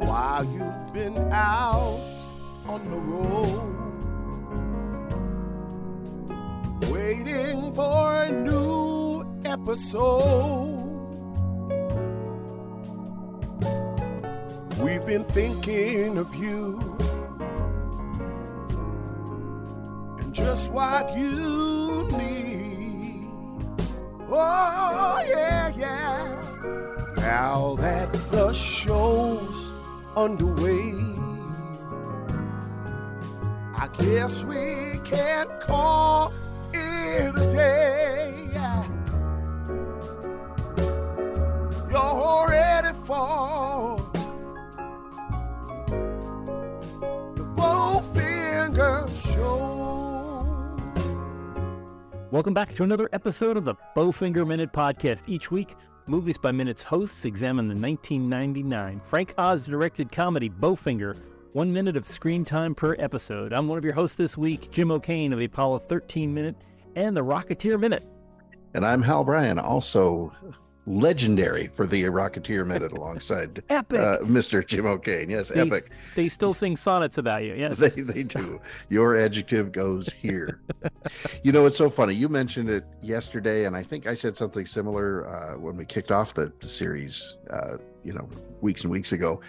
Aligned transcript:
While 0.00 0.44
you've 0.44 0.92
been 0.92 1.16
out 1.32 2.00
on 2.66 2.82
the 2.90 3.00
road, 3.00 3.72
waiting 6.90 7.72
for 7.74 8.22
a 8.24 8.32
new 8.32 9.24
episode. 9.44 10.78
We've 14.78 15.04
been 15.06 15.24
thinking 15.24 16.18
of 16.18 16.34
you 16.34 16.96
just 20.62 20.72
what 20.72 21.16
you 21.16 22.06
need. 22.12 23.26
Oh, 24.28 25.24
yeah, 25.28 25.72
yeah. 25.76 27.12
Now 27.16 27.74
that 27.78 28.12
the 28.30 28.52
show's 28.52 29.74
underway, 30.16 30.92
I 33.74 33.88
guess 33.98 34.44
we 34.44 35.00
can 35.04 35.48
call 35.60 36.32
Welcome 52.32 52.54
back 52.54 52.70
to 52.76 52.82
another 52.82 53.10
episode 53.12 53.58
of 53.58 53.66
the 53.66 53.74
Bowfinger 53.94 54.46
Minute 54.46 54.72
Podcast. 54.72 55.20
Each 55.26 55.50
week, 55.50 55.76
Movies 56.06 56.38
by 56.38 56.50
Minutes 56.50 56.82
hosts 56.82 57.26
examine 57.26 57.68
the 57.68 57.74
1999 57.74 59.00
Frank 59.00 59.34
Oz 59.36 59.66
directed 59.66 60.10
comedy 60.10 60.48
Bowfinger, 60.48 61.14
one 61.52 61.70
minute 61.70 61.94
of 61.94 62.06
screen 62.06 62.42
time 62.42 62.74
per 62.74 62.96
episode. 62.98 63.52
I'm 63.52 63.68
one 63.68 63.76
of 63.76 63.84
your 63.84 63.92
hosts 63.92 64.16
this 64.16 64.38
week, 64.38 64.70
Jim 64.70 64.90
O'Kane 64.90 65.34
of 65.34 65.40
the 65.40 65.44
Apollo 65.44 65.80
13 65.80 66.32
Minute 66.32 66.56
and 66.96 67.14
the 67.14 67.20
Rocketeer 67.20 67.78
Minute. 67.78 68.02
And 68.72 68.86
I'm 68.86 69.02
Hal 69.02 69.24
Bryan, 69.24 69.58
also 69.58 70.32
legendary 70.86 71.68
for 71.68 71.86
the 71.86 72.02
Rocketeer 72.04 72.66
Minute 72.66 72.92
alongside 72.92 73.62
Epic. 73.70 74.00
uh, 74.00 74.18
Mr. 74.18 74.66
Jim 74.66 74.86
O'Kane. 74.86 75.30
Yes, 75.30 75.48
They- 75.50 75.60
epic. 75.60 75.90
They 76.16 76.28
still 76.28 76.54
sing 76.54 76.76
sonnets 76.76 77.18
about 77.18 77.44
you. 77.44 77.54
Yes. 77.54 77.78
They, 77.78 77.90
they 77.90 78.22
do. 78.24 78.60
Your 78.88 79.16
adjective 79.16 79.70
goes 79.72 80.12
here. 80.12 80.60
you 81.42 81.52
know, 81.52 81.66
it's 81.66 81.76
so 81.78 81.88
funny. 81.88 82.14
You 82.14 82.28
mentioned 82.28 82.68
it 82.68 82.84
yesterday, 83.02 83.64
and 83.66 83.76
I 83.76 83.82
think 83.82 84.06
I 84.06 84.14
said 84.14 84.36
something 84.36 84.66
similar 84.66 85.28
uh, 85.28 85.58
when 85.58 85.76
we 85.76 85.84
kicked 85.84 86.10
off 86.10 86.34
the, 86.34 86.52
the 86.60 86.68
series, 86.68 87.36
uh, 87.50 87.76
you 88.04 88.12
know, 88.12 88.28
weeks 88.60 88.82
and 88.82 88.90
weeks 88.90 89.12
ago. 89.12 89.40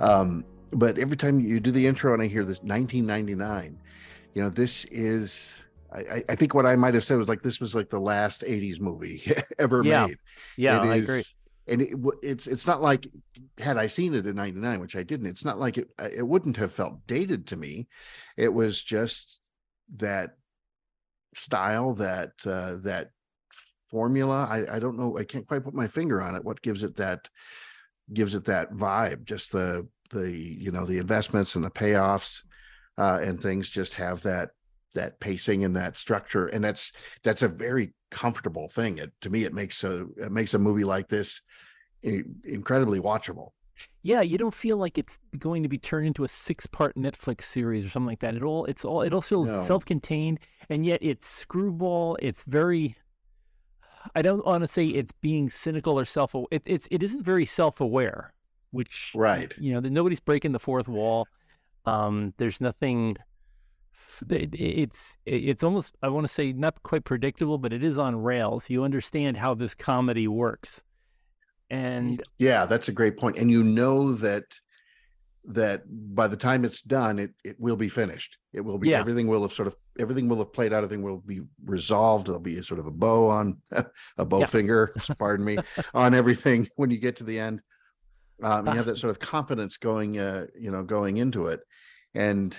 Um, 0.00 0.44
but 0.72 0.98
every 0.98 1.16
time 1.16 1.40
you 1.40 1.60
do 1.60 1.70
the 1.70 1.86
intro 1.86 2.12
and 2.14 2.22
I 2.22 2.26
hear 2.26 2.44
this 2.44 2.58
1999, 2.62 3.78
you 4.34 4.42
know, 4.42 4.48
this 4.48 4.84
is. 4.86 5.60
I, 5.92 6.22
I- 6.28 6.34
think 6.34 6.54
what 6.54 6.66
I 6.66 6.76
might 6.76 6.94
have 6.94 7.04
said 7.04 7.18
was 7.18 7.28
like 7.28 7.42
this 7.42 7.60
was 7.60 7.74
like 7.74 7.88
the 7.90 8.00
last 8.00 8.42
'80s 8.42 8.80
movie 8.80 9.22
ever 9.58 9.82
Yeah. 9.84 10.06
made. 10.06 10.18
yeah, 10.56 10.82
It 10.84 10.88
I 10.88 10.96
is- 10.96 11.08
agree. 11.08 11.22
And 11.70 11.82
it, 11.82 11.94
it's 12.22 12.46
it's 12.46 12.66
not 12.66 12.80
like 12.80 13.06
had 13.58 13.76
I 13.76 13.88
seen 13.88 14.14
it 14.14 14.26
in 14.26 14.36
'99, 14.36 14.80
which 14.80 14.96
I 14.96 15.02
didn't. 15.02 15.26
It's 15.26 15.44
not 15.44 15.58
like 15.60 15.76
it 15.76 15.88
it 15.98 16.26
wouldn't 16.26 16.56
have 16.56 16.72
felt 16.72 17.06
dated 17.06 17.46
to 17.48 17.56
me. 17.56 17.88
It 18.38 18.48
was 18.54 18.82
just 18.82 19.38
that 19.98 20.30
style, 21.34 21.92
that 21.94 22.30
uh, 22.46 22.76
that 22.84 23.10
formula. 23.90 24.46
I 24.50 24.76
I 24.76 24.78
don't 24.78 24.98
know. 24.98 25.18
I 25.18 25.24
can't 25.24 25.46
quite 25.46 25.62
put 25.64 25.74
my 25.74 25.88
finger 25.88 26.22
on 26.22 26.34
it. 26.34 26.44
What 26.44 26.62
gives 26.62 26.84
it 26.84 26.96
that 26.96 27.28
gives 28.14 28.34
it 28.34 28.46
that 28.46 28.72
vibe? 28.72 29.24
Just 29.24 29.52
the 29.52 29.86
the 30.10 30.30
you 30.32 30.70
know 30.70 30.86
the 30.86 30.96
investments 30.98 31.54
and 31.54 31.62
the 31.64 31.70
payoffs 31.70 32.42
uh, 32.96 33.18
and 33.22 33.38
things 33.40 33.68
just 33.68 33.92
have 33.94 34.22
that 34.22 34.50
that 34.94 35.20
pacing 35.20 35.64
and 35.64 35.76
that 35.76 35.96
structure 35.96 36.46
and 36.48 36.64
that's 36.64 36.92
that's 37.22 37.42
a 37.42 37.48
very 37.48 37.92
comfortable 38.10 38.68
thing 38.68 38.98
it 38.98 39.12
to 39.20 39.30
me 39.30 39.44
it 39.44 39.52
makes 39.54 39.84
a 39.84 40.06
it 40.16 40.32
makes 40.32 40.54
a 40.54 40.58
movie 40.58 40.84
like 40.84 41.08
this 41.08 41.42
incredibly 42.02 43.00
watchable 43.00 43.50
Yeah, 44.02 44.22
you 44.22 44.38
don't 44.38 44.54
feel 44.54 44.76
like 44.76 44.98
it's 44.98 45.16
going 45.38 45.62
to 45.62 45.68
be 45.68 45.78
turned 45.78 46.06
into 46.06 46.24
a 46.24 46.28
six-part 46.28 46.96
Netflix 46.96 47.44
series 47.44 47.84
or 47.84 47.88
something 47.88 48.08
like 48.08 48.20
that. 48.20 48.34
It 48.34 48.42
all 48.42 48.64
it's 48.64 48.84
all 48.84 49.02
it 49.02 49.12
all 49.12 49.20
feels 49.22 49.46
No. 49.48 49.64
self-contained, 49.64 50.38
and 50.68 50.84
yet 50.84 50.98
it's 51.02 51.28
screwball. 51.28 52.16
It's 52.20 52.42
very. 52.44 52.96
I 54.14 54.22
don't 54.22 54.44
want 54.44 54.62
to 54.62 54.68
say 54.68 54.86
it's 54.86 55.12
being 55.20 55.50
cynical 55.50 55.98
or 55.98 56.04
self. 56.04 56.34
It, 56.50 56.62
it's 56.66 56.88
it 56.90 57.02
isn't 57.02 57.22
very 57.24 57.44
self-aware, 57.46 58.32
which 58.70 59.12
right 59.14 59.52
you 59.58 59.72
know 59.72 59.80
that 59.80 59.90
nobody's 59.90 60.20
breaking 60.20 60.52
the 60.52 60.58
fourth 60.60 60.88
wall. 60.88 61.26
Um, 61.84 62.34
there's 62.38 62.60
nothing. 62.60 63.16
It- 64.30 64.54
It's 64.54 65.16
it's 65.26 65.62
almost 65.62 65.96
I 66.02 66.08
want 66.08 66.24
to 66.26 66.32
say 66.32 66.52
not 66.52 66.82
quite 66.82 67.04
predictable, 67.04 67.58
but 67.58 67.72
it 67.72 67.82
is 67.82 67.98
on 67.98 68.16
rails. 68.16 68.68
You 68.70 68.84
understand 68.84 69.36
how 69.38 69.54
this 69.54 69.74
comedy 69.74 70.26
works, 70.28 70.82
and 71.70 72.22
yeah 72.38 72.64
that's 72.66 72.88
a 72.88 72.92
great 72.92 73.16
point. 73.16 73.36
point 73.36 73.42
and 73.42 73.50
you 73.50 73.62
know 73.62 74.14
that 74.14 74.44
that 75.44 75.82
by 76.14 76.26
the 76.26 76.36
time 76.36 76.64
it's 76.64 76.82
done 76.82 77.18
it 77.18 77.30
it 77.44 77.56
will 77.58 77.76
be 77.76 77.88
finished 77.88 78.36
it 78.52 78.60
will 78.60 78.76
be 78.78 78.88
Yeah. 78.90 79.00
everything 79.00 79.26
will 79.28 79.42
have 79.42 79.52
sort 79.52 79.66
of 79.68 79.76
everything 79.98 80.28
will 80.28 80.38
have 80.38 80.52
played 80.52 80.72
out 80.74 80.84
everything 80.84 81.02
will 81.02 81.18
be 81.20 81.40
resolved 81.64 82.26
there'll 82.26 82.40
be 82.40 82.58
a 82.58 82.62
sort 82.62 82.80
of 82.80 82.86
a 82.86 82.90
bow 82.90 83.28
on 83.30 83.56
a 84.18 84.24
bow 84.26 84.40
Yeah. 84.40 84.46
finger 84.46 84.94
pardon 85.18 85.44
me 85.46 85.56
on 85.94 86.12
everything 86.14 86.68
when 86.76 86.90
you 86.90 86.98
get 86.98 87.16
to 87.16 87.24
the 87.24 87.38
end 87.40 87.62
um 88.42 88.66
you 88.66 88.72
have 88.74 88.86
that 88.86 88.96
sort 89.02 89.10
of 89.10 89.18
confidence 89.20 89.78
going 89.78 90.18
uh 90.18 90.46
you 90.58 90.70
know 90.70 90.82
going 90.82 91.16
into 91.16 91.46
it 91.46 91.60
and 92.14 92.54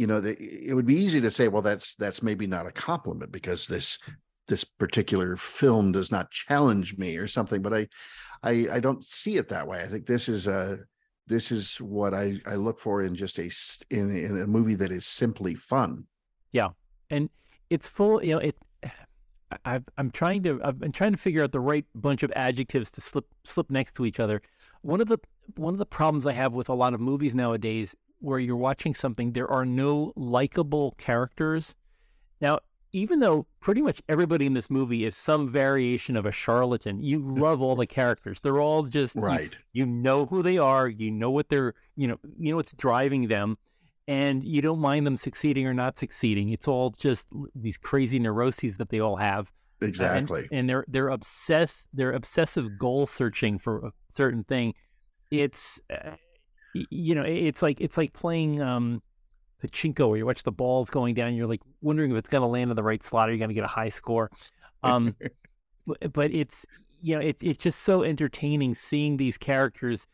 you 0.00 0.06
know 0.06 0.18
the, 0.18 0.34
it 0.40 0.72
would 0.72 0.86
be 0.86 0.94
easy 0.94 1.20
to 1.20 1.30
say 1.30 1.48
well 1.48 1.60
that's 1.60 1.94
that's 1.96 2.22
maybe 2.22 2.46
not 2.46 2.66
a 2.66 2.72
compliment 2.72 3.30
because 3.30 3.66
this 3.66 3.98
this 4.48 4.64
particular 4.64 5.36
film 5.36 5.92
does 5.92 6.10
not 6.10 6.30
challenge 6.30 6.96
me 6.96 7.18
or 7.18 7.26
something 7.26 7.60
but 7.60 7.74
i 7.74 7.86
i 8.42 8.66
i 8.72 8.80
don't 8.80 9.04
see 9.04 9.36
it 9.36 9.48
that 9.48 9.68
way. 9.68 9.82
I 9.82 9.86
think 9.86 10.06
this 10.06 10.26
is 10.26 10.46
a 10.46 10.78
this 11.26 11.52
is 11.52 11.76
what 11.76 12.14
i 12.14 12.40
i 12.46 12.54
look 12.54 12.78
for 12.78 13.02
in 13.02 13.14
just 13.14 13.38
a 13.38 13.50
in, 13.90 14.16
in 14.16 14.40
a 14.40 14.46
movie 14.46 14.74
that 14.76 14.90
is 14.90 15.06
simply 15.06 15.54
fun. 15.54 16.06
Yeah, 16.50 16.68
and 17.10 17.28
it's 17.68 17.86
full 17.86 18.24
you 18.24 18.36
know 18.36 18.40
it 18.40 18.56
I- 19.52 19.58
I've, 19.66 19.84
i'm 19.98 20.10
trying 20.12 20.44
to 20.44 20.60
i've 20.64 20.78
been 20.78 20.92
trying 20.92 21.12
to 21.12 21.18
figure 21.18 21.42
out 21.42 21.52
the 21.52 21.60
right 21.60 21.84
bunch 21.94 22.22
of 22.22 22.32
adjectives 22.36 22.90
to 22.92 23.02
slip 23.02 23.26
slip 23.44 23.70
next 23.70 23.96
to 23.96 24.06
each 24.06 24.18
other. 24.18 24.40
One 24.80 25.02
of 25.02 25.08
the 25.08 25.18
one 25.56 25.74
of 25.74 25.78
the 25.78 25.86
problems 25.98 26.24
i 26.24 26.32
have 26.32 26.54
with 26.54 26.70
a 26.70 26.74
lot 26.74 26.94
of 26.94 27.00
movies 27.00 27.34
nowadays 27.34 27.94
where 28.20 28.38
you're 28.38 28.56
watching 28.56 28.94
something 28.94 29.32
there 29.32 29.50
are 29.50 29.64
no 29.66 30.12
likable 30.16 30.94
characters. 30.98 31.74
Now 32.40 32.60
even 32.92 33.20
though 33.20 33.46
pretty 33.60 33.80
much 33.82 34.02
everybody 34.08 34.46
in 34.46 34.54
this 34.54 34.68
movie 34.68 35.04
is 35.04 35.16
some 35.16 35.48
variation 35.48 36.16
of 36.16 36.26
a 36.26 36.32
charlatan 36.32 37.00
you 37.02 37.18
love 37.44 37.60
all 37.62 37.76
the 37.76 37.86
characters. 37.86 38.40
They're 38.40 38.60
all 38.60 38.82
just 38.84 39.14
right. 39.16 39.56
you 39.72 39.86
know 39.86 40.26
who 40.26 40.42
they 40.42 40.58
are 40.58 40.88
you 40.88 41.10
know 41.10 41.30
what 41.30 41.48
they're 41.48 41.74
you 41.96 42.08
know 42.08 42.16
you 42.38 42.50
know 42.50 42.56
what's 42.56 42.72
driving 42.72 43.28
them 43.28 43.56
and 44.08 44.42
you 44.42 44.60
don't 44.60 44.80
mind 44.80 45.06
them 45.06 45.16
succeeding 45.16 45.66
or 45.68 45.74
not 45.74 45.98
succeeding. 45.98 46.48
It's 46.50 46.66
all 46.66 46.90
just 46.90 47.26
these 47.54 47.76
crazy 47.76 48.18
neuroses 48.18 48.76
that 48.78 48.88
they 48.88 48.98
all 49.00 49.16
have 49.16 49.48
Uh, 49.48 49.84
and- 49.84 49.88
exactly. 49.88 50.48
and, 50.50 50.68
they're 50.68 50.84
they're 50.88 51.08
obsessed 51.10 51.86
they're 51.92 52.12
obsessive 52.12 52.76
goal 52.78 53.06
searching 53.06 53.58
for 53.58 53.86
a 53.86 53.92
certain 54.08 54.42
thing. 54.44 54.74
It's 55.30 55.80
uh, 55.90 56.16
y- 56.16 56.18
you 56.74 57.14
know 57.14 57.22
it's 57.22 57.62
like 57.62 57.80
it's 57.80 57.96
like 57.96 58.12
playing 58.12 58.60
um 58.60 59.02
pachinko 59.62 60.08
where 60.08 60.18
you 60.18 60.26
watch 60.26 60.42
the 60.42 60.52
balls 60.52 60.88
going 60.88 61.14
down 61.14 61.34
you're 61.34 61.46
like 61.46 61.60
wondering 61.82 62.10
if 62.10 62.16
it's 62.16 62.28
going 62.28 62.42
to 62.42 62.46
land 62.46 62.70
in 62.70 62.76
the 62.76 62.82
right 62.82 63.04
slot 63.04 63.28
or 63.28 63.32
you're 63.32 63.38
going 63.38 63.50
to 63.50 63.54
get 63.54 63.64
a 63.64 63.68
high 63.68 63.88
score. 63.88 64.30
Um 64.82 65.16
but 66.12 66.32
it's 66.32 66.64
you 67.00 67.14
know 67.14 67.20
it, 67.20 67.36
it's 67.40 67.62
just 67.62 67.80
so 67.80 68.02
entertaining 68.02 68.74
seeing 68.74 69.16
these 69.16 69.36
characters 69.36 70.06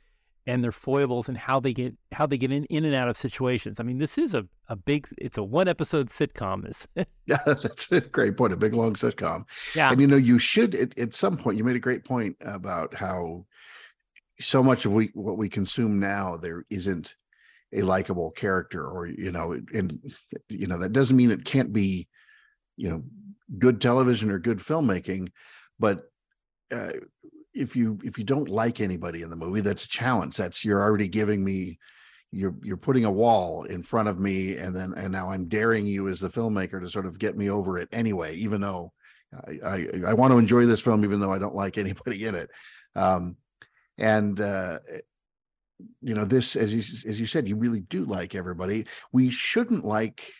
and 0.48 0.62
their 0.62 0.72
foibles 0.72 1.28
and 1.28 1.36
how 1.36 1.58
they 1.58 1.72
get 1.72 1.94
how 2.12 2.24
they 2.24 2.38
get 2.38 2.52
in, 2.52 2.64
in 2.66 2.84
and 2.84 2.94
out 2.94 3.08
of 3.08 3.16
situations. 3.16 3.80
I 3.80 3.82
mean 3.82 3.98
this 3.98 4.16
is 4.16 4.34
a, 4.34 4.46
a 4.68 4.76
big 4.76 5.08
it's 5.18 5.38
a 5.38 5.42
one 5.42 5.68
episode 5.68 6.10
sitcom. 6.10 6.64
This 6.64 6.86
yeah 7.26 7.38
that's 7.46 7.90
a 7.92 8.00
great 8.00 8.36
point 8.36 8.52
a 8.52 8.56
big 8.56 8.74
long 8.74 8.94
sitcom. 8.94 9.44
Yeah. 9.74 9.90
And 9.90 10.00
you 10.00 10.06
know 10.06 10.16
you 10.16 10.38
should 10.38 10.74
at, 10.74 10.98
at 10.98 11.14
some 11.14 11.36
point 11.36 11.58
you 11.58 11.64
made 11.64 11.76
a 11.76 11.80
great 11.80 12.04
point 12.04 12.36
about 12.40 12.94
how 12.94 13.44
so 14.40 14.62
much 14.62 14.84
of 14.84 14.92
we 14.92 15.10
what 15.14 15.38
we 15.38 15.48
consume 15.48 15.98
now 15.98 16.36
there 16.36 16.64
isn't 16.70 17.14
a 17.72 17.82
likable 17.82 18.30
character 18.30 18.86
or 18.86 19.06
you 19.06 19.32
know 19.32 19.52
and 19.72 20.00
you 20.48 20.66
know 20.66 20.78
that 20.78 20.92
doesn't 20.92 21.16
mean 21.16 21.30
it 21.30 21.44
can't 21.44 21.72
be 21.72 22.06
you 22.76 22.88
know 22.88 23.02
good 23.58 23.80
television 23.80 24.30
or 24.30 24.38
good 24.38 24.58
filmmaking 24.58 25.28
but 25.78 26.04
uh, 26.72 26.90
if 27.56 27.74
you 27.74 27.98
if 28.04 28.18
you 28.18 28.24
don't 28.24 28.48
like 28.48 28.80
anybody 28.80 29.22
in 29.22 29.30
the 29.30 29.36
movie 29.36 29.62
that's 29.62 29.84
a 29.84 29.88
challenge. 29.88 30.36
That's 30.36 30.64
you're 30.64 30.82
already 30.82 31.08
giving 31.08 31.42
me 31.42 31.78
you're 32.30 32.54
you're 32.62 32.76
putting 32.76 33.04
a 33.04 33.10
wall 33.10 33.64
in 33.64 33.82
front 33.82 34.08
of 34.08 34.20
me 34.20 34.56
and 34.56 34.74
then 34.74 34.92
and 34.96 35.12
now 35.12 35.30
i'm 35.30 35.46
daring 35.46 35.86
you 35.86 36.08
as 36.08 36.18
the 36.18 36.28
filmmaker 36.28 36.80
to 36.80 36.90
sort 36.90 37.06
of 37.06 37.20
get 37.20 37.36
me 37.36 37.48
over 37.48 37.78
it 37.78 37.88
anyway 37.92 38.34
even 38.34 38.60
though 38.60 38.92
i 39.46 39.58
i, 39.64 39.86
I 40.08 40.12
want 40.12 40.32
to 40.32 40.38
enjoy 40.38 40.66
this 40.66 40.80
film 40.80 41.04
even 41.04 41.20
though 41.20 41.32
i 41.32 41.38
don't 41.38 41.54
like 41.54 41.78
anybody 41.78 42.24
in 42.24 42.34
it. 42.34 42.50
Um 42.94 43.36
and 43.98 44.40
uh 44.40 44.78
you 46.00 46.14
know 46.14 46.24
this 46.24 46.56
as 46.56 46.72
you 46.72 46.80
as 47.08 47.20
you 47.20 47.26
said 47.26 47.48
you 47.48 47.56
really 47.56 47.80
do 47.80 48.04
like 48.04 48.34
everybody. 48.34 48.86
We 49.12 49.30
shouldn't 49.30 49.84
like 49.84 50.32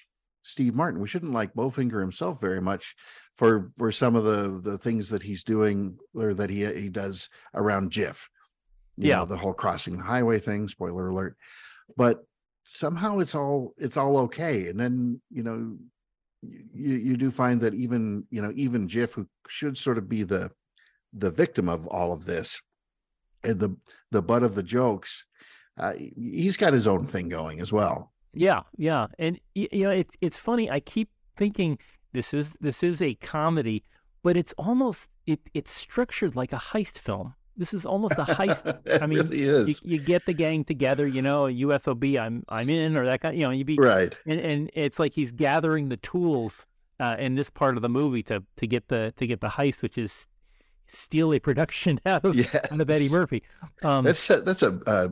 steve 0.43 0.75
martin. 0.75 1.01
We 1.01 1.09
shouldn't 1.09 1.33
like 1.33 1.55
bowfinger 1.55 2.01
himself 2.01 2.41
very 2.41 2.61
much 2.61 2.95
for 3.35 3.71
for 3.77 3.93
some 3.93 4.17
of 4.17 4.25
the 4.25 4.61
the 4.63 4.79
things 4.79 5.11
that 5.11 5.23
he's 5.23 5.45
doing 5.45 5.99
or 6.15 6.35
that 6.35 6.51
he 6.51 6.65
he 6.65 6.89
does 6.89 7.29
around 7.55 7.91
jiff 7.93 8.29
you 8.99 9.09
Yeah. 9.09 9.17
know, 9.17 9.25
the 9.27 9.37
whole 9.37 9.53
crossing 9.53 9.99
the 9.99 10.05
highway 10.05 10.39
thing 10.39 10.69
spoiler 10.69 11.09
alert. 11.09 11.37
But 11.97 12.25
somehow 12.65 13.19
it's 13.19 13.35
all 13.35 13.75
it's 13.77 13.97
all 13.97 14.17
okay. 14.19 14.69
And 14.69 14.81
then 14.81 15.21
you 15.31 15.43
know 15.43 15.77
you 16.43 16.95
you 16.97 17.17
do 17.17 17.31
find 17.31 17.61
that 17.61 17.75
even 17.75 18.25
you 18.31 18.41
know 18.41 18.53
even 18.55 18.89
jiff 18.89 19.13
who 19.15 19.27
should 19.49 19.77
sort 19.77 19.99
of 19.99 20.09
be 20.09 20.23
the 20.23 20.51
the 21.13 21.31
victim 21.31 21.69
of 21.69 21.87
all 21.87 22.13
of 22.13 22.25
this 22.25 22.61
the 23.53 23.77
the 24.11 24.23
butt 24.23 24.43
of 24.43 24.55
the 24.55 24.63
jokes 24.63 25.27
uh, 25.79 25.93
he's 26.17 26.57
got 26.57 26.73
his 26.73 26.89
own 26.89 27.07
thing 27.07 27.29
going 27.29 27.61
as 27.61 27.73
well 27.73 28.13
Yeah, 28.37 28.63
yeah, 28.77 29.07
and 29.19 29.41
you 29.55 29.85
know 29.85 29.91
it's 29.91 30.15
it's 30.21 30.39
funny. 30.39 30.71
I 30.71 30.81
keep 30.81 31.09
thinking 31.39 31.79
this 32.13 32.35
is 32.35 32.55
this 32.61 32.83
is 32.83 33.01
a 33.01 33.15
comedy, 33.15 33.83
but 34.23 34.37
it's 34.37 34.53
almost 34.59 35.09
it 35.27 35.41
it's 35.55 35.73
structured 35.73 36.37
like 36.37 36.53
a 36.53 36.57
heist 36.57 36.99
film. 36.99 37.35
This 37.57 37.73
is 37.73 37.87
almost 37.87 38.15
a 38.19 38.25
heist. 38.25 38.79
I 39.03 39.07
mean, 39.07 39.21
really 39.21 39.39
you, 39.39 39.75
you 39.83 39.99
get 39.99 40.27
the 40.27 40.35
gang 40.35 40.65
together, 40.65 41.07
you 41.07 41.23
know, 41.23 41.45
USOB, 41.45 42.19
I'm 42.19 42.45
I'm 42.51 42.69
in, 42.69 42.95
or 42.95 43.07
that 43.07 43.23
kind. 43.23 43.35
You 43.39 43.45
know, 43.45 43.53
you 43.53 43.65
be 43.65 43.79
right 43.79 44.15
and, 44.27 44.39
and 44.39 44.71
it's 44.75 44.99
like 44.99 45.15
he's 45.15 45.33
gathering 45.33 45.89
the 45.89 45.97
tools 45.97 46.67
uh, 47.01 47.17
in 47.19 47.37
this 47.37 47.49
part 47.49 47.77
of 47.77 47.83
the 47.83 47.89
movie 47.89 48.23
to 48.25 48.45
to 48.59 48.67
get 48.67 48.89
the 48.89 49.15
to 49.17 49.27
get 49.27 49.41
the 49.41 49.49
heist, 49.49 49.81
which 49.81 49.97
is 49.97 50.29
steal 50.89 51.33
a 51.35 51.39
production 51.39 52.01
out 52.07 52.25
of 52.25 52.37
of 52.37 52.91
Eddie 52.91 53.09
Murphy. 53.09 53.43
Um, 53.83 54.05
that's 54.05 54.29
a, 54.31 54.41
that's 54.41 54.63
a, 54.63 54.79
a, 54.87 55.11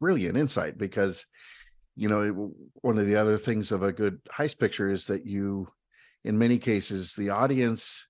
brilliant 0.00 0.36
insight 0.36 0.76
because 0.76 1.24
you 1.94 2.08
know 2.08 2.52
one 2.82 2.98
of 2.98 3.06
the 3.06 3.16
other 3.16 3.38
things 3.38 3.72
of 3.72 3.82
a 3.82 3.92
good 3.92 4.20
heist 4.26 4.58
picture 4.58 4.90
is 4.90 5.06
that 5.06 5.26
you 5.26 5.68
in 6.24 6.38
many 6.38 6.58
cases 6.58 7.14
the 7.14 7.30
audience 7.30 8.06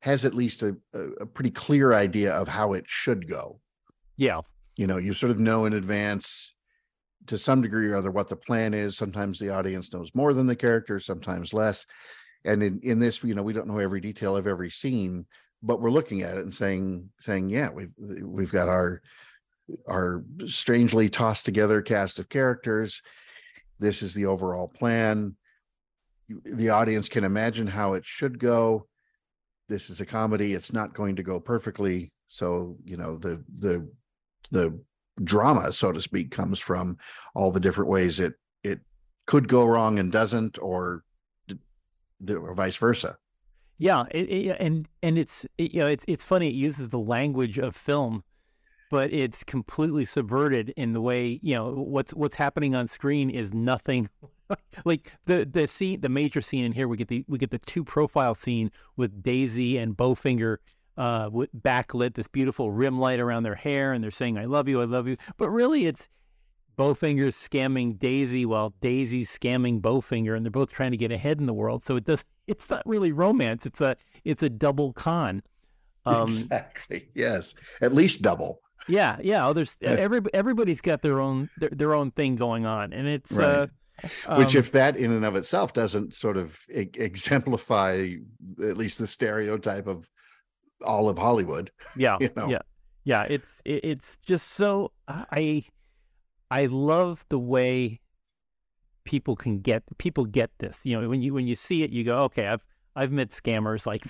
has 0.00 0.24
at 0.24 0.34
least 0.34 0.64
a, 0.64 0.76
a, 1.20 1.26
pretty 1.26 1.50
clear 1.50 1.92
idea 1.92 2.32
of 2.32 2.48
how 2.48 2.72
it 2.72 2.84
should 2.88 3.28
go. 3.28 3.60
Yeah, 4.16 4.40
you 4.76 4.86
know 4.86 4.98
you 4.98 5.12
sort 5.12 5.30
of 5.30 5.38
know 5.38 5.64
in 5.64 5.72
advance 5.72 6.54
to 7.26 7.38
some 7.38 7.62
degree 7.62 7.86
or 7.86 7.96
other 7.96 8.10
what 8.10 8.28
the 8.28 8.36
plan 8.36 8.74
is. 8.74 8.96
Sometimes 8.96 9.38
the 9.38 9.50
audience 9.50 9.92
knows 9.92 10.10
more 10.14 10.34
than 10.34 10.46
the 10.46 10.56
characters 10.56 11.06
sometimes 11.06 11.54
less. 11.54 11.86
And 12.44 12.62
in 12.62 12.80
in 12.82 12.98
this 12.98 13.22
you 13.22 13.34
know 13.34 13.42
we 13.42 13.52
don't 13.52 13.68
know 13.68 13.78
every 13.78 14.00
detail 14.00 14.36
of 14.36 14.46
every 14.46 14.70
scene 14.70 15.26
but 15.62 15.80
we're 15.80 15.90
looking 15.90 16.22
at 16.22 16.36
it 16.36 16.42
and 16.42 16.54
saying 16.54 17.08
saying 17.18 17.48
yeah 17.48 17.70
we've 17.70 17.92
we've 18.22 18.52
got 18.52 18.68
our 18.68 19.02
our 19.88 20.24
strangely 20.46 21.08
tossed 21.08 21.44
together 21.44 21.82
cast 21.82 22.18
of 22.18 22.28
characters. 22.28 23.02
This 23.78 24.02
is 24.02 24.14
the 24.14 24.26
overall 24.26 24.68
plan. 24.68 25.36
The 26.28 26.70
audience 26.70 27.08
can 27.08 27.24
imagine 27.24 27.66
how 27.66 27.94
it 27.94 28.04
should 28.04 28.38
go. 28.38 28.86
This 29.68 29.90
is 29.90 30.00
a 30.00 30.06
comedy. 30.06 30.54
It's 30.54 30.72
not 30.72 30.94
going 30.94 31.16
to 31.16 31.22
go 31.22 31.40
perfectly. 31.40 32.12
So 32.28 32.76
you 32.84 32.96
know 32.96 33.16
the 33.16 33.42
the 33.52 33.88
the 34.50 34.78
drama 35.22 35.70
so 35.72 35.92
to 35.92 36.00
speak 36.00 36.30
comes 36.30 36.58
from 36.58 36.96
all 37.34 37.52
the 37.52 37.60
different 37.60 37.90
ways 37.90 38.18
it 38.18 38.32
it 38.64 38.80
could 39.26 39.46
go 39.46 39.66
wrong 39.66 39.98
and 39.98 40.10
doesn't 40.10 40.58
or 40.58 41.04
or 42.28 42.54
vice 42.54 42.76
versa 42.76 43.18
Yeah, 43.82 44.04
it, 44.12 44.30
it, 44.30 44.56
and 44.60 44.86
and 45.02 45.18
it's 45.18 45.44
it, 45.58 45.74
you 45.74 45.80
know 45.80 45.88
it's 45.88 46.04
it's 46.06 46.22
funny. 46.24 46.46
It 46.46 46.54
uses 46.54 46.90
the 46.90 47.00
language 47.00 47.58
of 47.58 47.74
film, 47.74 48.22
but 48.92 49.12
it's 49.12 49.42
completely 49.42 50.04
subverted 50.04 50.72
in 50.76 50.92
the 50.92 51.00
way 51.00 51.40
you 51.42 51.56
know 51.56 51.72
what's 51.72 52.14
what's 52.14 52.36
happening 52.36 52.76
on 52.76 52.86
screen 52.86 53.28
is 53.28 53.52
nothing. 53.52 54.08
like 54.84 55.10
the 55.26 55.44
the 55.44 55.66
scene, 55.66 56.00
the 56.00 56.08
major 56.08 56.40
scene 56.40 56.64
in 56.64 56.70
here, 56.70 56.86
we 56.86 56.96
get 56.96 57.08
the 57.08 57.24
we 57.26 57.38
get 57.38 57.50
the 57.50 57.58
two 57.58 57.82
profile 57.82 58.36
scene 58.36 58.70
with 58.96 59.20
Daisy 59.20 59.78
and 59.78 59.96
Bowfinger. 59.96 60.58
Uh, 60.94 61.30
with 61.32 61.50
backlit, 61.54 62.12
this 62.14 62.28
beautiful 62.28 62.70
rim 62.70 63.00
light 63.00 63.18
around 63.18 63.44
their 63.44 63.54
hair, 63.54 63.94
and 63.94 64.04
they're 64.04 64.10
saying 64.10 64.38
"I 64.38 64.44
love 64.44 64.68
you, 64.68 64.80
I 64.80 64.84
love 64.84 65.08
you," 65.08 65.16
but 65.38 65.48
really 65.48 65.86
it's 65.86 66.06
Bowfinger's 66.76 67.36
scamming 67.36 67.98
Daisy 67.98 68.44
while 68.44 68.74
Daisy's 68.80 69.30
scamming 69.30 69.80
Bowfinger, 69.80 70.36
and 70.36 70.44
they're 70.44 70.50
both 70.50 70.72
trying 70.72 70.90
to 70.92 70.96
get 70.96 71.12
ahead 71.12 71.38
in 71.38 71.46
the 71.46 71.54
world. 71.54 71.84
So 71.84 71.96
it 71.96 72.04
does. 72.04 72.24
It's 72.48 72.68
not 72.68 72.82
really 72.84 73.12
romance. 73.12 73.66
It's 73.66 73.80
a 73.80 73.96
it's 74.24 74.42
a 74.42 74.50
double 74.50 74.92
con. 74.92 75.42
Um, 76.04 76.26
exactly 76.26 77.10
yes 77.14 77.54
at 77.80 77.94
least 77.94 78.22
double 78.22 78.60
yeah, 78.88 79.18
yeah. 79.22 79.46
Oh, 79.46 79.52
there's 79.52 79.76
every 79.82 80.20
everybody's 80.34 80.80
got 80.80 81.02
their 81.02 81.20
own 81.20 81.50
their, 81.58 81.70
their 81.70 81.94
own 81.94 82.10
thing 82.10 82.36
going 82.36 82.66
on, 82.66 82.92
and 82.92 83.06
it's 83.06 83.38
uh, 83.38 83.66
which 84.36 84.54
um, 84.54 84.58
if 84.58 84.72
that 84.72 84.96
in 84.96 85.12
and 85.12 85.24
of 85.24 85.36
itself 85.36 85.72
doesn't 85.72 86.14
sort 86.14 86.36
of 86.36 86.58
e- 86.74 86.88
exemplify 86.94 88.08
at 88.62 88.76
least 88.76 88.98
the 88.98 89.06
stereotype 89.06 89.86
of 89.86 90.08
all 90.84 91.08
of 91.08 91.16
hollywood 91.16 91.70
yeah 91.94 92.16
you 92.20 92.28
know. 92.34 92.48
yeah 92.48 92.58
yeah 93.04 93.22
it's 93.22 93.60
it, 93.64 93.84
it's 93.84 94.16
just 94.26 94.48
so 94.48 94.90
i 95.08 95.62
i 96.52 96.66
love 96.66 97.24
the 97.30 97.38
way 97.38 97.98
people 99.04 99.36
can 99.36 99.60
get 99.60 99.82
people 99.98 100.24
get 100.24 100.50
this. 100.58 100.78
You 100.84 101.00
know 101.00 101.08
when 101.08 101.22
you 101.22 101.34
when 101.34 101.46
you 101.46 101.56
see 101.56 101.82
it 101.82 101.90
you 101.90 102.04
go 102.04 102.18
okay 102.20 102.46
i've 102.46 102.64
i've 102.94 103.10
met 103.10 103.30
scammers 103.30 103.86
like 103.86 104.02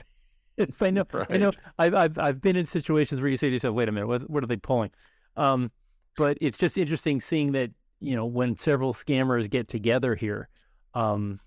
this. 0.57 0.77
i 0.81 0.91
know 0.91 1.05
I 1.31 1.37
know, 1.39 1.51
I've, 1.79 1.95
I've 1.95 2.19
i've 2.19 2.41
been 2.41 2.57
in 2.57 2.67
situations 2.67 3.21
where 3.21 3.31
you 3.31 3.37
say 3.37 3.49
to 3.49 3.55
yourself 3.55 3.75
wait 3.75 3.89
a 3.89 3.93
minute 3.93 4.07
what, 4.07 4.29
what 4.29 4.45
are 4.45 4.47
they 4.47 4.57
pulling? 4.57 4.91
Um 5.37 5.71
but 6.17 6.37
it's 6.41 6.59
just 6.59 6.77
interesting 6.77 7.21
seeing 7.21 7.53
that 7.53 7.71
you 8.01 8.15
know 8.15 8.27
when 8.27 8.55
several 8.55 8.93
scammers 8.93 9.49
get 9.49 9.69
together 9.69 10.15
here 10.15 10.49
um 10.95 11.41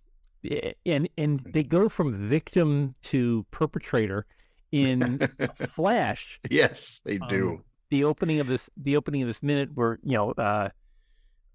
and 0.85 1.09
and 1.17 1.41
they 1.53 1.63
go 1.63 1.89
from 1.89 2.27
victim 2.27 2.95
to 3.03 3.45
perpetrator 3.51 4.25
in 4.71 5.19
a 5.39 5.67
flash. 5.67 6.39
Yes 6.49 7.01
they 7.05 7.19
do. 7.29 7.49
um, 7.49 7.63
the 7.91 8.03
opening 8.03 8.39
of 8.39 8.47
this 8.47 8.69
the 8.75 8.97
opening 8.97 9.21
of 9.21 9.27
this 9.27 9.43
minute 9.43 9.69
where 9.75 9.99
you 10.01 10.17
know 10.17 10.31
uh, 10.31 10.69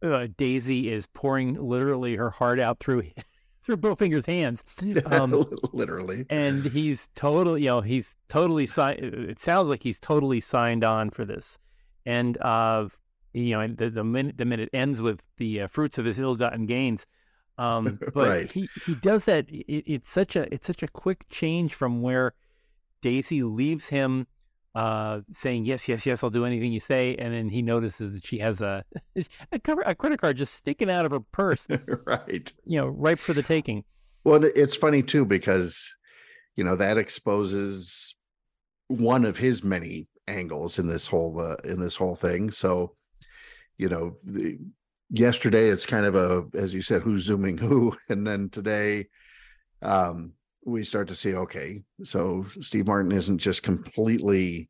uh 0.02 0.26
daisy 0.36 0.90
is 0.90 1.06
pouring 1.08 1.54
literally 1.54 2.16
her 2.16 2.30
heart 2.30 2.58
out 2.60 2.78
through 2.80 3.02
through 3.64 3.76
bowfinger's 3.76 4.26
hands 4.26 4.64
um 5.06 5.44
literally 5.72 6.24
and 6.30 6.64
he's 6.66 7.08
totally 7.14 7.62
you 7.62 7.68
know 7.68 7.80
he's 7.80 8.14
totally 8.28 8.66
signed 8.66 8.98
it 9.00 9.38
sounds 9.38 9.68
like 9.68 9.82
he's 9.82 9.98
totally 9.98 10.40
signed 10.40 10.82
on 10.84 11.10
for 11.10 11.24
this 11.24 11.58
and 12.06 12.38
uh 12.38 12.88
you 13.32 13.50
know 13.56 13.66
the, 13.68 13.90
the 13.90 14.04
minute 14.04 14.38
the 14.38 14.44
minute 14.44 14.68
ends 14.72 15.00
with 15.02 15.20
the 15.36 15.62
uh, 15.62 15.66
fruits 15.66 15.98
of 15.98 16.04
his 16.04 16.18
ill-gotten 16.18 16.66
gains 16.66 17.06
um 17.58 17.98
but 18.14 18.28
Right. 18.28 18.50
he 18.52 18.68
he 18.74 18.94
does 18.94 19.24
that 19.26 19.48
it, 19.50 19.84
it's 19.86 20.10
such 20.10 20.34
a 20.34 20.52
it's 20.52 20.66
such 20.66 20.82
a 20.82 20.88
quick 20.88 21.28
change 21.28 21.74
from 21.74 22.00
where 22.00 22.32
daisy 23.02 23.42
leaves 23.42 23.88
him 23.88 24.26
uh 24.74 25.20
saying 25.32 25.64
yes 25.64 25.88
yes 25.88 26.06
yes 26.06 26.22
i'll 26.22 26.30
do 26.30 26.44
anything 26.44 26.72
you 26.72 26.78
say 26.78 27.16
and 27.16 27.34
then 27.34 27.48
he 27.48 27.60
notices 27.60 28.12
that 28.12 28.24
she 28.24 28.38
has 28.38 28.60
a 28.60 28.84
a, 29.52 29.58
cover, 29.58 29.82
a 29.84 29.96
credit 29.96 30.20
card 30.20 30.36
just 30.36 30.54
sticking 30.54 30.88
out 30.88 31.04
of 31.04 31.10
her 31.10 31.20
purse 31.20 31.66
right. 32.06 32.52
you 32.64 32.78
know 32.78 32.86
ripe 32.86 33.18
for 33.18 33.32
the 33.32 33.42
taking. 33.42 33.84
Well, 34.24 34.44
it's 34.44 34.76
funny 34.76 35.02
too 35.02 35.24
because 35.24 35.94
you 36.56 36.64
know 36.64 36.76
that 36.76 36.98
exposes 36.98 38.14
one 38.88 39.24
of 39.24 39.38
his 39.38 39.64
many 39.64 40.06
angles 40.28 40.78
in 40.78 40.86
this 40.86 41.06
whole 41.06 41.40
uh, 41.40 41.56
in 41.64 41.80
this 41.80 41.96
whole 41.96 42.16
thing. 42.16 42.50
So, 42.50 42.96
you 43.78 43.88
know, 43.88 44.16
the, 44.24 44.58
yesterday 45.10 45.68
it's 45.68 45.86
kind 45.86 46.06
of 46.06 46.14
a 46.14 46.44
as 46.54 46.74
you 46.74 46.82
said, 46.82 47.02
who's 47.02 47.24
zooming 47.24 47.58
who, 47.58 47.96
and 48.08 48.26
then 48.26 48.50
today, 48.50 49.08
um, 49.82 50.32
we 50.64 50.84
start 50.84 51.08
to 51.08 51.16
see 51.16 51.34
okay, 51.34 51.82
so 52.04 52.44
Steve 52.60 52.86
Martin 52.86 53.12
isn't 53.12 53.38
just 53.38 53.62
completely, 53.62 54.68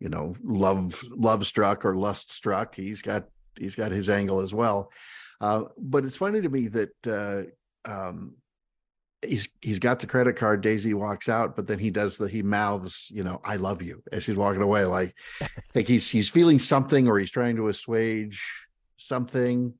you 0.00 0.08
know, 0.08 0.34
love 0.42 1.02
love 1.10 1.46
struck 1.46 1.84
or 1.84 1.94
lust 1.94 2.32
struck. 2.32 2.74
He's 2.74 3.02
got 3.02 3.24
he's 3.58 3.74
got 3.74 3.92
his 3.92 4.08
angle 4.10 4.40
as 4.40 4.54
well. 4.54 4.90
Uh, 5.40 5.64
but 5.78 6.04
it's 6.04 6.16
funny 6.16 6.40
to 6.40 6.48
me 6.48 6.68
that 6.68 7.06
uh, 7.06 7.90
um, 7.90 8.34
he's 9.22 9.48
he's 9.60 9.78
got 9.78 10.00
the 10.00 10.06
credit 10.06 10.36
card. 10.36 10.60
Daisy 10.60 10.94
walks 10.94 11.28
out, 11.28 11.56
but 11.56 11.66
then 11.66 11.78
he 11.78 11.90
does 11.90 12.16
the 12.16 12.28
he 12.28 12.42
mouths, 12.42 13.08
you 13.10 13.24
know, 13.24 13.40
"I 13.44 13.56
love 13.56 13.82
you" 13.82 14.02
as 14.12 14.24
she's 14.24 14.36
walking 14.36 14.62
away, 14.62 14.84
like 14.84 15.16
like 15.74 15.88
he's 15.88 16.08
he's 16.10 16.28
feeling 16.28 16.58
something 16.58 17.08
or 17.08 17.18
he's 17.18 17.30
trying 17.30 17.56
to 17.56 17.68
assuage 17.68 18.42
something. 18.96 19.74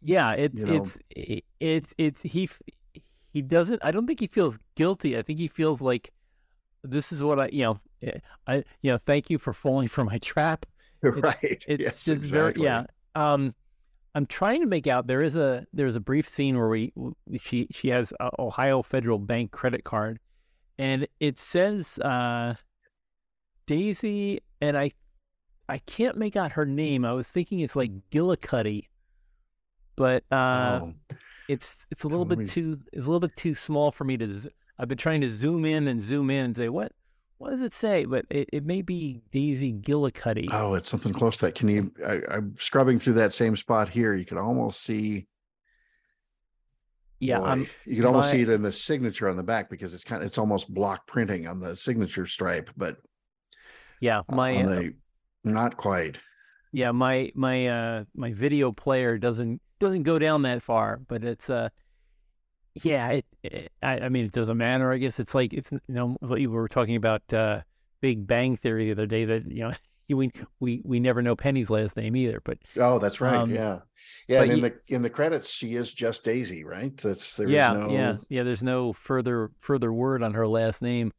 Yeah, 0.00 0.32
it's 0.32 0.54
You 0.54 0.66
know? 0.66 0.86
it's 1.10 1.42
it's 1.58 1.94
it's 1.98 2.22
he 2.22 2.48
he 3.32 3.42
doesn't. 3.42 3.80
I 3.84 3.90
don't 3.90 4.06
think 4.06 4.20
he 4.20 4.26
feels 4.26 4.58
guilty. 4.76 5.16
I 5.16 5.22
think 5.22 5.38
he 5.38 5.48
feels 5.48 5.80
like 5.80 6.12
this 6.84 7.12
is 7.12 7.22
what 7.22 7.40
I 7.40 7.48
you 7.52 7.64
know 7.64 7.80
eh, 8.02 8.18
I 8.46 8.56
you 8.82 8.92
know 8.92 8.98
thank 8.98 9.30
you 9.30 9.38
for 9.38 9.52
falling 9.52 9.88
for 9.88 10.04
my 10.04 10.18
trap. 10.18 10.66
right. 11.02 11.64
It's 11.66 11.82
yes, 11.82 12.04
just 12.04 12.22
very 12.22 12.50
exactly. 12.50 12.64
yeah. 12.64 12.84
Um, 13.14 13.54
I'm 14.14 14.26
trying 14.26 14.60
to 14.60 14.66
make 14.66 14.86
out 14.86 15.06
there 15.06 15.22
is 15.22 15.34
a 15.34 15.66
there's 15.72 15.96
a 15.96 16.00
brief 16.00 16.28
scene 16.28 16.56
where 16.58 16.68
we 16.68 16.92
she 17.40 17.66
she 17.70 17.88
has 17.88 18.12
a 18.20 18.30
Ohio 18.38 18.82
Federal 18.82 19.18
Bank 19.18 19.50
credit 19.50 19.84
card, 19.84 20.20
and 20.78 21.08
it 21.18 21.38
says 21.38 21.98
uh, 21.98 22.54
Daisy, 23.66 24.40
and 24.60 24.76
I 24.76 24.92
I 25.68 25.78
can't 25.78 26.18
make 26.18 26.36
out 26.36 26.52
her 26.52 26.66
name. 26.66 27.04
I 27.04 27.12
was 27.12 27.26
thinking 27.26 27.60
it's 27.60 27.76
like 27.76 27.90
Gillicuddy, 28.10 28.88
but 29.96 30.24
uh, 30.30 30.80
Oh, 30.82 30.94
it's 31.52 31.76
it's 31.90 32.04
a 32.04 32.08
little 32.08 32.24
bit 32.24 32.38
me- 32.38 32.46
too 32.46 32.80
it's 32.92 33.04
a 33.04 33.08
little 33.08 33.20
bit 33.20 33.36
too 33.36 33.54
small 33.54 33.90
for 33.90 34.04
me 34.04 34.16
to. 34.18 34.50
I've 34.78 34.88
been 34.88 34.98
trying 34.98 35.20
to 35.20 35.28
zoom 35.28 35.64
in 35.64 35.86
and 35.86 36.02
zoom 36.02 36.30
in 36.30 36.46
and 36.46 36.56
say 36.56 36.68
what 36.68 36.92
what 37.38 37.50
does 37.50 37.60
it 37.60 37.74
say? 37.74 38.04
But 38.04 38.24
it, 38.30 38.48
it 38.52 38.64
may 38.64 38.82
be 38.82 39.20
Daisy 39.32 39.72
Gillicuddy. 39.72 40.48
oh, 40.52 40.74
it's 40.74 40.88
something 40.88 41.12
close 41.12 41.36
to 41.38 41.46
that. 41.46 41.56
Can 41.56 41.68
you? 41.68 41.92
I, 42.06 42.20
I'm 42.30 42.54
scrubbing 42.58 42.98
through 43.00 43.14
that 43.14 43.32
same 43.32 43.56
spot 43.56 43.88
here. 43.88 44.14
You 44.14 44.24
can 44.24 44.38
almost 44.38 44.80
see. 44.82 45.26
yeah, 47.20 47.38
boy, 47.38 47.66
you 47.84 47.96
can 47.96 48.06
almost 48.06 48.28
my- 48.28 48.32
see 48.32 48.42
it 48.42 48.48
in 48.48 48.62
the 48.62 48.72
signature 48.72 49.28
on 49.28 49.36
the 49.36 49.42
back 49.42 49.70
because 49.70 49.92
it's 49.94 50.04
kind 50.04 50.22
of 50.22 50.26
it's 50.26 50.38
almost 50.38 50.72
block 50.72 51.06
printing 51.06 51.46
on 51.46 51.60
the 51.60 51.76
signature 51.76 52.26
stripe, 52.26 52.70
but 52.76 52.96
yeah 54.00 54.22
my 54.30 54.56
on 54.56 54.68
uh, 54.68 54.82
not 55.44 55.76
quite. 55.76 56.18
yeah 56.72 56.90
my 56.90 57.30
my 57.34 57.66
uh 57.66 58.04
my 58.14 58.32
video 58.32 58.72
player 58.72 59.18
doesn't 59.18 59.60
doesn't 59.82 60.04
go 60.04 60.18
down 60.18 60.42
that 60.42 60.62
far 60.62 61.00
but 61.08 61.24
it's 61.24 61.50
uh 61.50 61.68
yeah 62.82 63.10
it, 63.10 63.26
it 63.42 63.72
I, 63.82 64.00
I 64.00 64.08
mean 64.08 64.24
it 64.24 64.32
doesn't 64.32 64.56
matter 64.56 64.92
i 64.92 64.98
guess 64.98 65.20
it's 65.20 65.34
like 65.34 65.52
it's 65.52 65.70
you 65.72 65.80
know 65.88 66.16
what 66.20 66.40
you 66.40 66.50
were 66.50 66.68
talking 66.68 66.96
about 66.96 67.22
uh 67.32 67.62
big 68.00 68.26
bang 68.26 68.56
theory 68.56 68.86
the 68.86 68.92
other 68.92 69.06
day 69.06 69.24
that 69.24 69.50
you 69.50 69.64
know 69.64 69.72
we 70.08 70.30
we 70.60 70.82
we 70.84 71.00
never 71.00 71.22
know 71.22 71.34
penny's 71.34 71.70
last 71.70 71.96
name 71.96 72.14
either 72.16 72.40
but 72.44 72.58
Oh, 72.78 72.98
that's 72.98 73.20
right. 73.20 73.36
Um, 73.40 73.54
yeah, 73.54 73.78
yeah. 74.28 74.42
And 74.42 74.50
in 74.50 74.56
ye- 74.58 74.62
the 74.62 74.74
in 74.88 75.02
the 75.02 75.08
credits, 75.08 75.50
she 75.50 75.74
is 75.74 75.90
just 75.90 76.22
Daisy, 76.22 76.64
right? 76.64 76.94
That's 76.98 77.36
there 77.36 77.46
is 77.46 77.52
yeah 77.54 77.72
no. 77.72 77.90
yeah 77.90 78.16
yeah 78.28 78.42
there's 78.42 78.62
no 78.62 78.92
further 78.92 79.50
further 79.58 79.90
word 79.92 80.22
on 80.22 80.34
her 80.34 80.46
last 80.46 80.82
name 80.82 81.12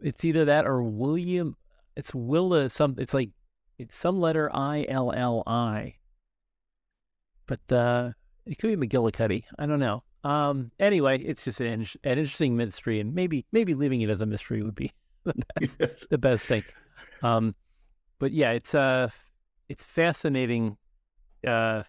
it's 0.00 0.24
either 0.24 0.44
that 0.44 0.66
or 0.66 0.82
william 0.82 1.56
it's 1.96 2.14
willa 2.14 2.68
some 2.68 2.96
it's 2.98 3.14
like 3.14 3.30
it's 3.78 3.96
some 3.96 4.20
letter 4.20 4.50
i 4.52 4.84
l 4.88 5.10
l 5.12 5.42
i 5.46 5.94
but 7.46 7.60
uh 7.72 8.10
it 8.46 8.58
could 8.58 8.78
be 8.78 8.86
mcgillicuddy 8.88 9.44
i 9.58 9.66
don't 9.66 9.80
know 9.80 10.02
um 10.24 10.70
anyway 10.78 11.18
it's 11.18 11.44
just 11.44 11.60
an, 11.60 11.80
an 12.04 12.18
interesting 12.18 12.56
mystery 12.56 13.00
and 13.00 13.14
maybe 13.14 13.44
maybe 13.52 13.74
leaving 13.74 14.00
it 14.00 14.10
as 14.10 14.20
a 14.20 14.26
mystery 14.26 14.62
would 14.62 14.74
be 14.74 14.90
Yes. 15.80 16.06
the 16.10 16.18
best 16.18 16.44
thing. 16.44 16.64
Um, 17.22 17.54
but 18.18 18.32
yeah, 18.32 18.50
it's 18.52 18.74
uh, 18.74 19.08
it's 19.70 19.82
fascinating. 19.82 20.76
Uh, 21.46 21.82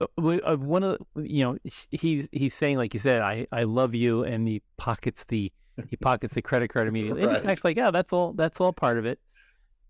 uh, 0.00 0.56
one 0.56 0.82
of 0.84 0.98
the, 1.14 1.28
you 1.28 1.44
know 1.44 1.58
he's 1.90 2.28
he's 2.30 2.54
saying 2.54 2.76
like 2.78 2.94
you 2.94 3.00
said, 3.00 3.22
I 3.22 3.46
I 3.50 3.64
love 3.64 3.94
you, 3.94 4.22
and 4.22 4.46
he 4.46 4.62
pockets 4.76 5.24
the 5.24 5.52
he 5.88 5.96
pockets 5.96 6.34
the 6.34 6.42
credit 6.42 6.68
card 6.72 6.86
immediately. 6.88 7.26
Right. 7.26 7.42
guy's 7.42 7.64
like, 7.64 7.76
yeah, 7.76 7.90
that's 7.90 8.12
all 8.12 8.32
that's 8.32 8.60
all 8.60 8.72
part 8.72 8.98
of 8.98 9.04
it. 9.04 9.18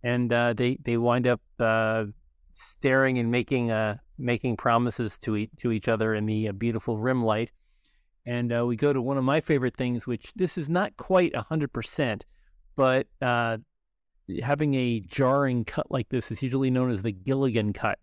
And 0.03 0.33
uh, 0.33 0.55
they 0.55 0.79
they 0.83 0.97
wind 0.97 1.27
up 1.27 1.41
uh, 1.59 2.05
staring 2.55 3.19
and 3.19 3.31
making 3.31 3.71
uh 3.71 3.99
making 4.21 4.57
promises 4.57 5.19
to 5.19 5.37
each 5.37 5.51
to 5.59 5.73
each 5.73 5.89
other 5.89 6.15
in 6.15 6.27
the 6.27 6.49
uh, 6.49 6.53
beautiful 6.53 6.99
rim 6.99 7.25
light. 7.25 7.51
And 8.27 8.53
uh, 8.53 8.67
we 8.67 8.77
go 8.77 8.93
to 8.93 9.01
one 9.01 9.17
of 9.17 9.25
my 9.25 9.41
favorite 9.41 9.77
things, 9.77 10.07
which 10.07 10.33
this 10.35 10.59
is 10.59 10.69
not 10.69 10.97
quite 10.97 11.35
hundred 11.35 11.73
percent, 11.73 12.27
but 12.77 13.07
uh, 13.23 13.59
having 14.43 14.75
a 14.75 15.01
jarring 15.01 15.65
cut 15.65 15.91
like 15.91 16.09
this 16.11 16.31
is 16.31 16.43
usually 16.43 16.71
known 16.71 16.91
as 16.91 17.03
the 17.03 17.13
Gilligan 17.13 17.73
cut, 17.73 17.99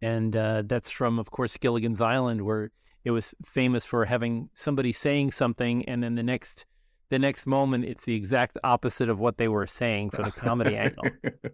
and 0.00 0.36
uh, 0.36 0.62
that's 0.66 0.90
from, 0.90 1.18
of 1.18 1.30
course, 1.30 1.56
Gilligan's 1.58 2.00
Island, 2.00 2.42
where 2.42 2.70
it 3.04 3.10
was 3.10 3.34
famous 3.44 3.84
for 3.84 4.04
having 4.04 4.48
somebody 4.54 4.92
saying 4.92 5.32
something, 5.32 5.84
and 5.86 6.02
then 6.02 6.14
the 6.14 6.22
next 6.22 6.64
the 7.08 7.18
next 7.18 7.46
moment 7.46 7.84
it's 7.84 8.04
the 8.04 8.14
exact 8.14 8.58
opposite 8.64 9.08
of 9.08 9.20
what 9.20 9.38
they 9.38 9.48
were 9.48 9.66
saying 9.66 10.10
for 10.10 10.22
the 10.22 10.32
comedy 10.32 10.76
angle. 10.76 11.04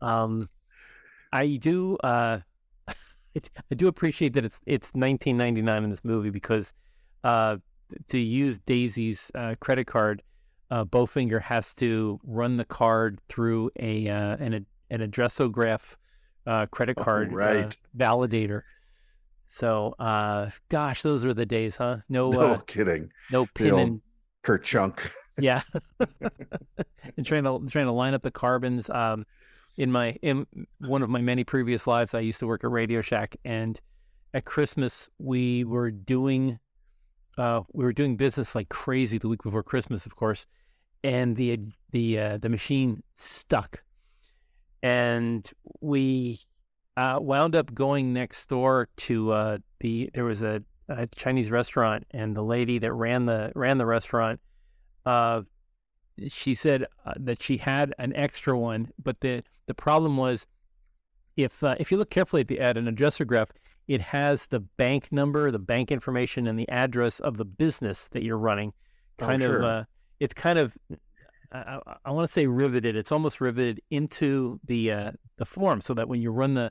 Um, 0.00 0.48
I 1.32 1.56
do 1.56 1.96
uh, 1.96 2.38
I 3.70 3.74
do 3.74 3.88
appreciate 3.88 4.32
that 4.34 4.44
it's 4.44 4.58
it's 4.66 4.86
1999 4.94 5.84
in 5.84 5.90
this 5.90 6.04
movie 6.04 6.30
because 6.30 6.72
uh, 7.24 7.56
to 8.08 8.18
use 8.18 8.58
Daisy's 8.60 9.30
uh, 9.34 9.54
credit 9.60 9.86
card, 9.86 10.22
uh, 10.70 10.84
Bowfinger 10.84 11.40
has 11.42 11.72
to 11.74 12.18
run 12.24 12.56
the 12.56 12.64
card 12.64 13.20
through 13.28 13.70
a 13.78 14.08
uh, 14.08 14.36
an 14.38 14.66
an 14.90 15.00
addressograph 15.00 15.94
uh, 16.46 16.66
credit 16.66 16.96
Oh, 16.98 17.04
card 17.04 17.32
uh, 17.32 17.36
right. 17.36 17.76
validator. 17.96 18.62
So, 19.46 19.94
uh, 19.98 20.50
gosh, 20.68 21.02
those 21.02 21.24
were 21.24 21.32
the 21.34 21.46
days, 21.46 21.76
huh? 21.76 21.98
No, 22.08 22.30
No 22.30 22.40
uh, 22.40 22.58
kidding. 22.66 23.10
no 23.30 23.46
pin 23.46 23.78
and 23.78 24.00
Kerchunk. 24.44 25.10
yeah, 25.38 25.62
and 27.16 27.24
trying 27.24 27.44
to 27.44 27.64
trying 27.70 27.86
to 27.86 27.92
line 27.92 28.14
up 28.14 28.22
the 28.22 28.30
carbons. 28.30 28.90
Um, 28.90 29.24
in 29.78 29.92
my 29.92 30.16
in 30.22 30.44
one 30.80 31.02
of 31.02 31.08
my 31.08 31.22
many 31.22 31.44
previous 31.44 31.86
lives, 31.86 32.12
I 32.12 32.20
used 32.20 32.40
to 32.40 32.46
work 32.46 32.64
at 32.64 32.70
Radio 32.70 33.00
Shack, 33.00 33.36
and 33.44 33.80
at 34.34 34.44
Christmas 34.44 35.08
we 35.18 35.64
were 35.64 35.90
doing 35.90 36.58
uh, 37.38 37.62
we 37.72 37.84
were 37.84 37.92
doing 37.92 38.16
business 38.16 38.54
like 38.54 38.68
crazy 38.68 39.18
the 39.18 39.28
week 39.28 39.42
before 39.42 39.62
Christmas, 39.62 40.04
of 40.04 40.16
course, 40.16 40.46
and 41.04 41.36
the 41.36 41.60
the 41.92 42.18
uh, 42.18 42.38
the 42.38 42.48
machine 42.48 43.04
stuck, 43.14 43.84
and 44.82 45.48
we 45.80 46.40
uh, 46.96 47.20
wound 47.22 47.54
up 47.54 47.72
going 47.72 48.12
next 48.12 48.48
door 48.48 48.88
to 48.96 49.30
uh, 49.30 49.58
the 49.78 50.10
there 50.12 50.24
was 50.24 50.42
a, 50.42 50.60
a 50.88 51.06
Chinese 51.06 51.52
restaurant, 51.52 52.04
and 52.10 52.34
the 52.34 52.42
lady 52.42 52.80
that 52.80 52.92
ran 52.92 53.26
the 53.26 53.52
ran 53.54 53.78
the 53.78 53.86
restaurant, 53.86 54.40
uh, 55.06 55.42
she 56.28 56.54
said 56.54 56.86
uh, 57.06 57.14
that 57.16 57.42
she 57.42 57.58
had 57.58 57.94
an 57.98 58.14
extra 58.16 58.58
one, 58.58 58.90
but 59.02 59.20
the 59.20 59.42
the 59.66 59.74
problem 59.74 60.16
was 60.16 60.46
if 61.36 61.62
uh, 61.62 61.76
if 61.78 61.90
you 61.90 61.96
look 61.96 62.10
carefully 62.10 62.40
at 62.40 62.48
the 62.48 62.60
at 62.60 62.76
an 62.76 62.86
addressograph, 62.86 63.50
it 63.86 64.00
has 64.00 64.46
the 64.46 64.60
bank 64.60 65.08
number, 65.10 65.50
the 65.50 65.58
bank 65.58 65.90
information, 65.90 66.46
and 66.46 66.58
the 66.58 66.68
address 66.68 67.20
of 67.20 67.36
the 67.36 67.44
business 67.44 68.08
that 68.08 68.22
you're 68.22 68.38
running. 68.38 68.72
Oh, 69.20 69.26
Kind 69.26 69.42
of, 69.42 69.62
uh, 69.62 69.84
it's 70.20 70.34
kind 70.34 70.58
of. 70.58 70.76
I, 71.50 71.78
I, 72.04 72.10
want 72.10 72.28
to 72.28 72.32
say 72.32 72.46
riveted. 72.46 72.94
It's 72.94 73.10
almost 73.10 73.40
riveted 73.40 73.80
into 73.90 74.60
the 74.64 74.92
uh, 74.92 75.12
the 75.38 75.46
form, 75.46 75.80
so 75.80 75.94
that 75.94 76.08
when 76.08 76.20
you 76.20 76.30
run 76.30 76.54
the 76.54 76.70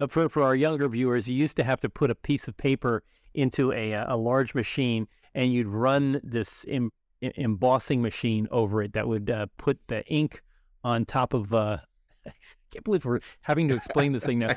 uh, 0.00 0.06
for 0.06 0.28
for 0.28 0.42
our 0.42 0.54
younger 0.54 0.88
viewers, 0.88 1.28
you 1.28 1.34
used 1.34 1.56
to 1.56 1.64
have 1.64 1.80
to 1.80 1.90
put 1.90 2.10
a 2.10 2.14
piece 2.14 2.48
of 2.48 2.56
paper 2.56 3.02
into 3.34 3.72
a 3.72 3.94
uh, 3.94 4.14
a 4.14 4.16
large 4.16 4.54
machine, 4.54 5.08
and 5.34 5.52
you'd 5.52 5.68
run 5.68 6.20
this 6.24 6.64
em- 6.68 6.92
embossing 7.20 8.02
machine 8.02 8.48
over 8.50 8.82
it 8.82 8.92
that 8.92 9.08
would 9.08 9.30
uh, 9.30 9.46
put 9.56 9.78
the 9.88 10.04
ink 10.06 10.42
on 10.84 11.04
top 11.04 11.34
of. 11.34 11.52
Uh, 11.52 11.78
I 12.26 12.32
can't 12.70 12.84
believe 12.84 13.04
we're 13.04 13.20
having 13.42 13.68
to 13.68 13.76
explain 13.76 14.12
this 14.12 14.24
thing 14.24 14.38
now. 14.40 14.48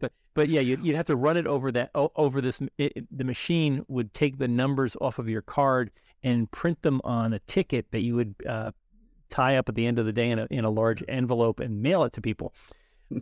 But 0.00 0.12
but 0.34 0.48
yeah, 0.48 0.60
you'd, 0.60 0.84
you'd 0.84 0.96
have 0.96 1.06
to 1.06 1.16
run 1.16 1.36
it 1.36 1.46
over 1.46 1.70
that 1.72 1.90
over 1.94 2.40
this. 2.40 2.60
It, 2.78 2.92
it- 2.96 3.16
the 3.16 3.24
machine 3.24 3.84
would 3.88 4.12
take 4.14 4.38
the 4.38 4.48
numbers 4.48 4.96
off 5.00 5.18
of 5.18 5.28
your 5.28 5.42
card 5.42 5.90
and 6.22 6.50
print 6.50 6.82
them 6.82 7.00
on 7.04 7.32
a 7.32 7.38
ticket 7.40 7.86
that 7.90 8.02
you 8.02 8.14
would 8.16 8.34
uh, 8.48 8.72
tie 9.28 9.56
up 9.56 9.68
at 9.68 9.74
the 9.74 9.86
end 9.86 9.98
of 9.98 10.06
the 10.06 10.12
day 10.12 10.30
in 10.30 10.38
a 10.38 10.46
in 10.50 10.64
a 10.64 10.70
large 10.70 11.02
envelope 11.08 11.60
and 11.60 11.82
mail 11.82 12.02
it 12.04 12.12
to 12.14 12.20
people. 12.20 12.52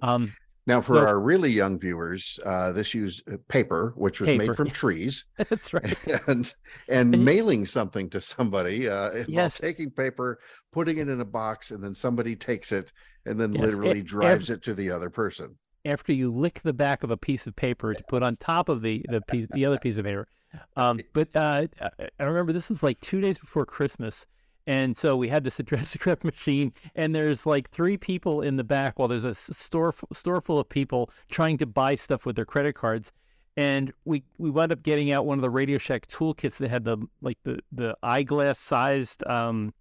Um, 0.03 0.35
Now, 0.71 0.81
for 0.81 0.95
So- 0.95 1.07
our 1.07 1.19
really 1.19 1.51
young 1.51 1.79
viewers, 1.79 2.39
uh, 2.47 2.71
this 2.73 2.95
used 2.95 3.29
uh, 3.29 3.37
paper, 3.49 3.93
which 3.97 4.21
was 4.21 4.29
Paper. 4.31 4.47
made 4.47 4.57
from 4.57 4.71
trees, 4.83 5.25
that's 5.37 5.75
right. 5.75 5.99
and 6.29 6.53
and 6.89 7.15
you- 7.15 7.21
mailing 7.21 7.67
something 7.67 8.09
to 8.11 8.21
somebody. 8.21 8.89
Uh, 8.89 9.25
Yes. 9.29 9.59
taking 9.59 9.91
paper, 9.91 10.39
putting 10.73 10.99
it 10.99 11.09
in 11.09 11.21
a 11.21 11.25
box, 11.25 11.71
and 11.73 11.83
then 11.83 11.95
somebody 11.95 12.37
takes 12.37 12.71
it 12.73 12.93
and 13.27 13.39
then 13.41 13.53
Yes, 13.53 13.63
literally 13.63 14.03
drives 14.03 14.49
it 14.49 14.63
to 14.63 14.75
the 14.75 14.91
other 14.91 15.11
person. 15.11 15.57
after 15.85 16.13
you 16.13 16.31
lick 16.33 16.61
the 16.63 16.73
back 16.75 17.03
of 17.03 17.11
a 17.11 17.17
piece 17.17 17.47
of 17.47 17.57
paper 17.57 17.93
to 17.95 18.03
put 18.09 18.23
on 18.23 18.37
top 18.37 18.69
of 18.69 18.81
the 18.83 19.05
the 19.09 19.21
piece, 19.23 19.49
the 19.53 19.65
other 19.67 19.79
piece 19.79 19.99
of 19.99 20.05
paper. 20.05 20.29
Um, 20.77 21.01
but 21.15 21.29
uh, 21.35 21.67
I- 21.81 22.09
I 22.21 22.25
remember 22.25 22.53
this 22.53 22.69
was 22.69 22.83
like 22.83 23.01
two 23.01 23.21
days 23.21 23.39
before 23.39 23.67
Christmas, 23.67 24.25
and 24.71 24.97
so 24.97 25.17
we 25.17 25.27
had 25.27 25.43
this 25.43 25.59
addressograph 25.59 26.23
machine, 26.33 26.73
and 26.95 27.13
there's 27.13 27.45
like 27.45 27.69
three 27.71 27.97
people 27.97 28.41
in 28.41 28.55
the 28.55 28.63
back 28.63 29.01
while 29.01 29.09
there's 29.09 29.25
a 29.25 29.35
store 29.35 29.93
store 30.13 30.41
full 30.41 30.61
of 30.61 30.69
people 30.69 31.11
trying 31.29 31.59
to 31.59 31.67
buy 31.67 31.97
stuff 31.97 32.25
with 32.25 32.37
their 32.37 32.45
credit 32.45 32.77
cards. 32.77 33.11
And 33.57 33.93
we, 34.05 34.23
we 34.39 34.49
wound 34.49 34.71
up 34.71 34.85
getting 34.85 35.11
out 35.11 35.27
one 35.27 35.37
of 35.37 35.43
the 35.43 35.51
Radio 35.51 35.77
Shack 35.77 36.07
toolkits 36.07 36.59
that 36.59 36.71
had 36.71 36.85
the 36.85 36.99
like 37.21 37.37
the 37.43 37.59
the 37.73 37.97
eyeglass 38.05 38.61
sized 38.61 39.27
um, 39.27 39.75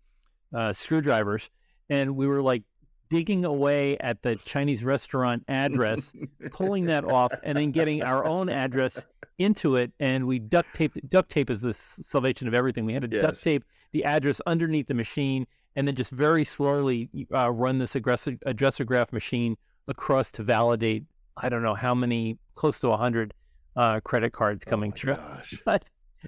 uh, 0.56 0.74
screwdrivers, 0.74 1.52
and 1.88 2.16
we 2.16 2.26
were 2.26 2.42
like 2.42 2.64
digging 3.10 3.46
away 3.46 3.98
at 3.98 4.22
the 4.22 4.36
Chinese 4.38 4.84
restaurant 4.84 5.44
address, 5.48 6.14
pulling 6.52 6.86
that 6.86 7.04
off, 7.06 7.32
and 7.44 7.58
then 7.58 7.72
getting 7.72 8.04
our 8.04 8.24
own 8.26 8.50
address 8.50 9.04
into 9.38 9.76
it. 9.76 9.92
And 10.00 10.28
we 10.28 10.40
duct 10.40 10.74
taped. 10.76 11.10
Duct 11.10 11.30
tape 11.30 11.50
is 11.50 11.62
the 11.62 11.74
salvation 11.74 12.48
of 12.48 12.54
everything. 12.54 12.86
We 12.86 12.94
had 12.94 13.02
to 13.04 13.08
duct 13.08 13.42
tape 13.42 13.64
the 13.92 14.06
address 14.06 14.42
underneath 14.46 14.88
the 14.88 14.94
machine, 14.94 15.48
and 15.76 15.88
then 15.88 15.96
just 15.96 16.12
very 16.12 16.46
slowly 16.46 17.10
uh, 17.34 17.50
run 17.52 17.80
this 17.80 17.96
aggressive 17.96 18.38
addressograph 18.46 19.12
machine 19.12 19.58
across 19.88 20.32
to 20.34 20.44
validate. 20.44 21.06
I 21.38 21.50
don't 21.50 21.64
know 21.64 21.76
how 21.76 21.96
many, 21.96 22.38
close 22.54 22.80
to 22.82 22.92
hundred 22.92 23.34
uh, 23.76 24.00
credit 24.02 24.34
cards 24.34 24.64
Oh 24.68 24.70
coming 24.70 24.92
my 24.92 24.98
through. 24.98 25.16
gosh. 25.16 25.60
But 25.66 25.86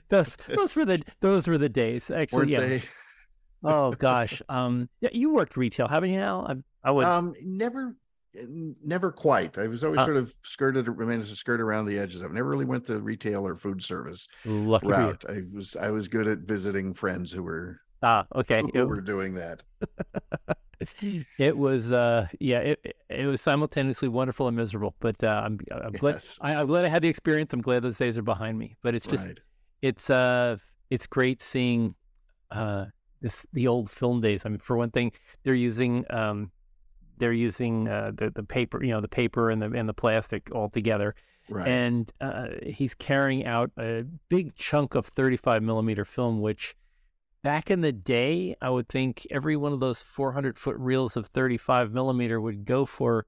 those 0.10 0.38
those 0.48 0.76
were 0.76 0.86
the 0.86 1.04
those 1.20 1.48
were 1.48 1.58
the 1.58 1.70
days. 1.70 2.10
Actually, 2.10 2.56
Weren't 2.58 2.74
yeah. 2.74 2.80
Oh 3.64 3.92
gosh. 3.92 4.42
Um. 4.50 4.90
Yeah, 5.02 5.10
you 5.12 5.32
worked 5.34 5.58
retail, 5.58 5.88
haven't 5.88 6.12
you? 6.12 6.20
Hal? 6.20 6.48
I, 6.50 6.56
I 6.84 6.92
would. 6.92 7.06
Um, 7.06 7.34
never, 7.44 7.96
never 8.84 9.12
quite. 9.12 9.58
I 9.58 9.68
was 9.68 9.84
always 9.84 10.00
Uh, 10.02 10.06
sort 10.06 10.18
of 10.18 10.34
skirted, 10.44 10.88
managed 10.98 11.30
to 11.30 11.36
skirt 11.36 11.62
around 11.62 11.86
the 11.86 12.00
edges. 12.00 12.22
I've 12.24 12.32
never 12.34 12.50
really 12.50 12.66
went 12.66 12.86
the 12.86 13.02
retail 13.02 13.46
or 13.48 13.56
food 13.56 13.84
service 13.84 14.28
lucky 14.46 14.88
route. 14.88 15.24
I 15.30 15.44
was, 15.54 15.76
I 15.76 15.90
was 15.92 16.08
good 16.08 16.28
at 16.28 16.40
visiting 16.40 16.94
friends 16.94 17.32
who 17.32 17.44
were 17.44 17.80
Ah. 18.04 18.26
Okay. 18.36 18.62
who 18.62 18.72
It- 18.74 18.88
were 18.88 19.02
doing 19.02 19.36
that. 19.36 19.64
it 21.38 21.56
was 21.56 21.92
uh 21.92 22.26
yeah 22.40 22.58
it 22.58 22.96
it 23.08 23.28
was 23.28 23.40
simultaneously 23.40 24.08
wonderful 24.08 24.48
and 24.48 24.58
miserable 24.58 24.96
but 25.00 25.24
uh, 25.24 25.44
i'm 25.46 25.60
i'm 25.72 25.92
glad 25.92 26.16
Yes. 26.16 26.40
I, 26.42 26.56
i'm 26.56 26.66
glad 26.66 26.86
i 26.86 26.88
had 26.88 27.04
the 27.04 27.08
experience 27.08 27.54
i'm 27.54 27.62
glad 27.62 27.84
those 27.84 28.00
days 28.00 28.18
are 28.18 28.24
behind 28.24 28.58
me 28.58 28.78
but 28.82 28.96
it's 28.96 29.06
just 29.06 29.28
right. 29.28 29.40
it's 29.84 30.10
uh 30.10 30.58
it's 30.90 31.06
great 31.06 31.40
seeing 31.40 31.94
uh 32.50 32.86
this 33.22 33.46
the 33.54 33.68
old 33.68 33.92
film 33.92 34.22
days 34.22 34.42
i 34.44 34.50
mean 34.50 34.58
for 34.58 34.76
one 34.76 34.90
thing 34.90 35.12
they're 35.44 35.54
using 35.54 36.04
um 36.10 36.52
they're 37.22 37.32
using 37.50 37.88
uh 37.88 38.12
the, 38.14 38.30
the 38.30 38.44
paper 38.44 38.84
you 38.84 38.92
know 38.92 39.00
the 39.00 39.08
paper 39.22 39.50
and 39.50 39.62
the 39.62 39.68
and 39.80 39.88
the 39.88 39.94
plastic 39.94 40.50
all 40.54 40.70
together 40.70 41.16
Right. 41.50 41.68
and 41.68 42.12
uh, 42.22 42.48
he's 42.66 42.94
carrying 42.94 43.46
out 43.46 43.72
a 43.78 44.06
big 44.30 44.56
chunk 44.56 44.96
of 44.96 45.08
35 45.08 45.62
millimeter 45.62 46.06
film, 46.06 46.40
which 46.40 46.76
back 47.44 47.70
in 47.70 47.82
the 47.82 47.92
day, 47.92 48.56
I 48.62 48.70
would 48.70 48.88
think 48.88 49.28
every 49.30 49.58
one 49.58 49.74
of 49.74 49.82
those 49.82 50.02
400 50.02 50.58
foot 50.58 50.78
reels 50.78 51.18
of 51.18 51.28
35 51.28 51.92
millimeter 51.92 52.40
would 52.40 52.64
go 52.64 52.86
for 52.86 53.26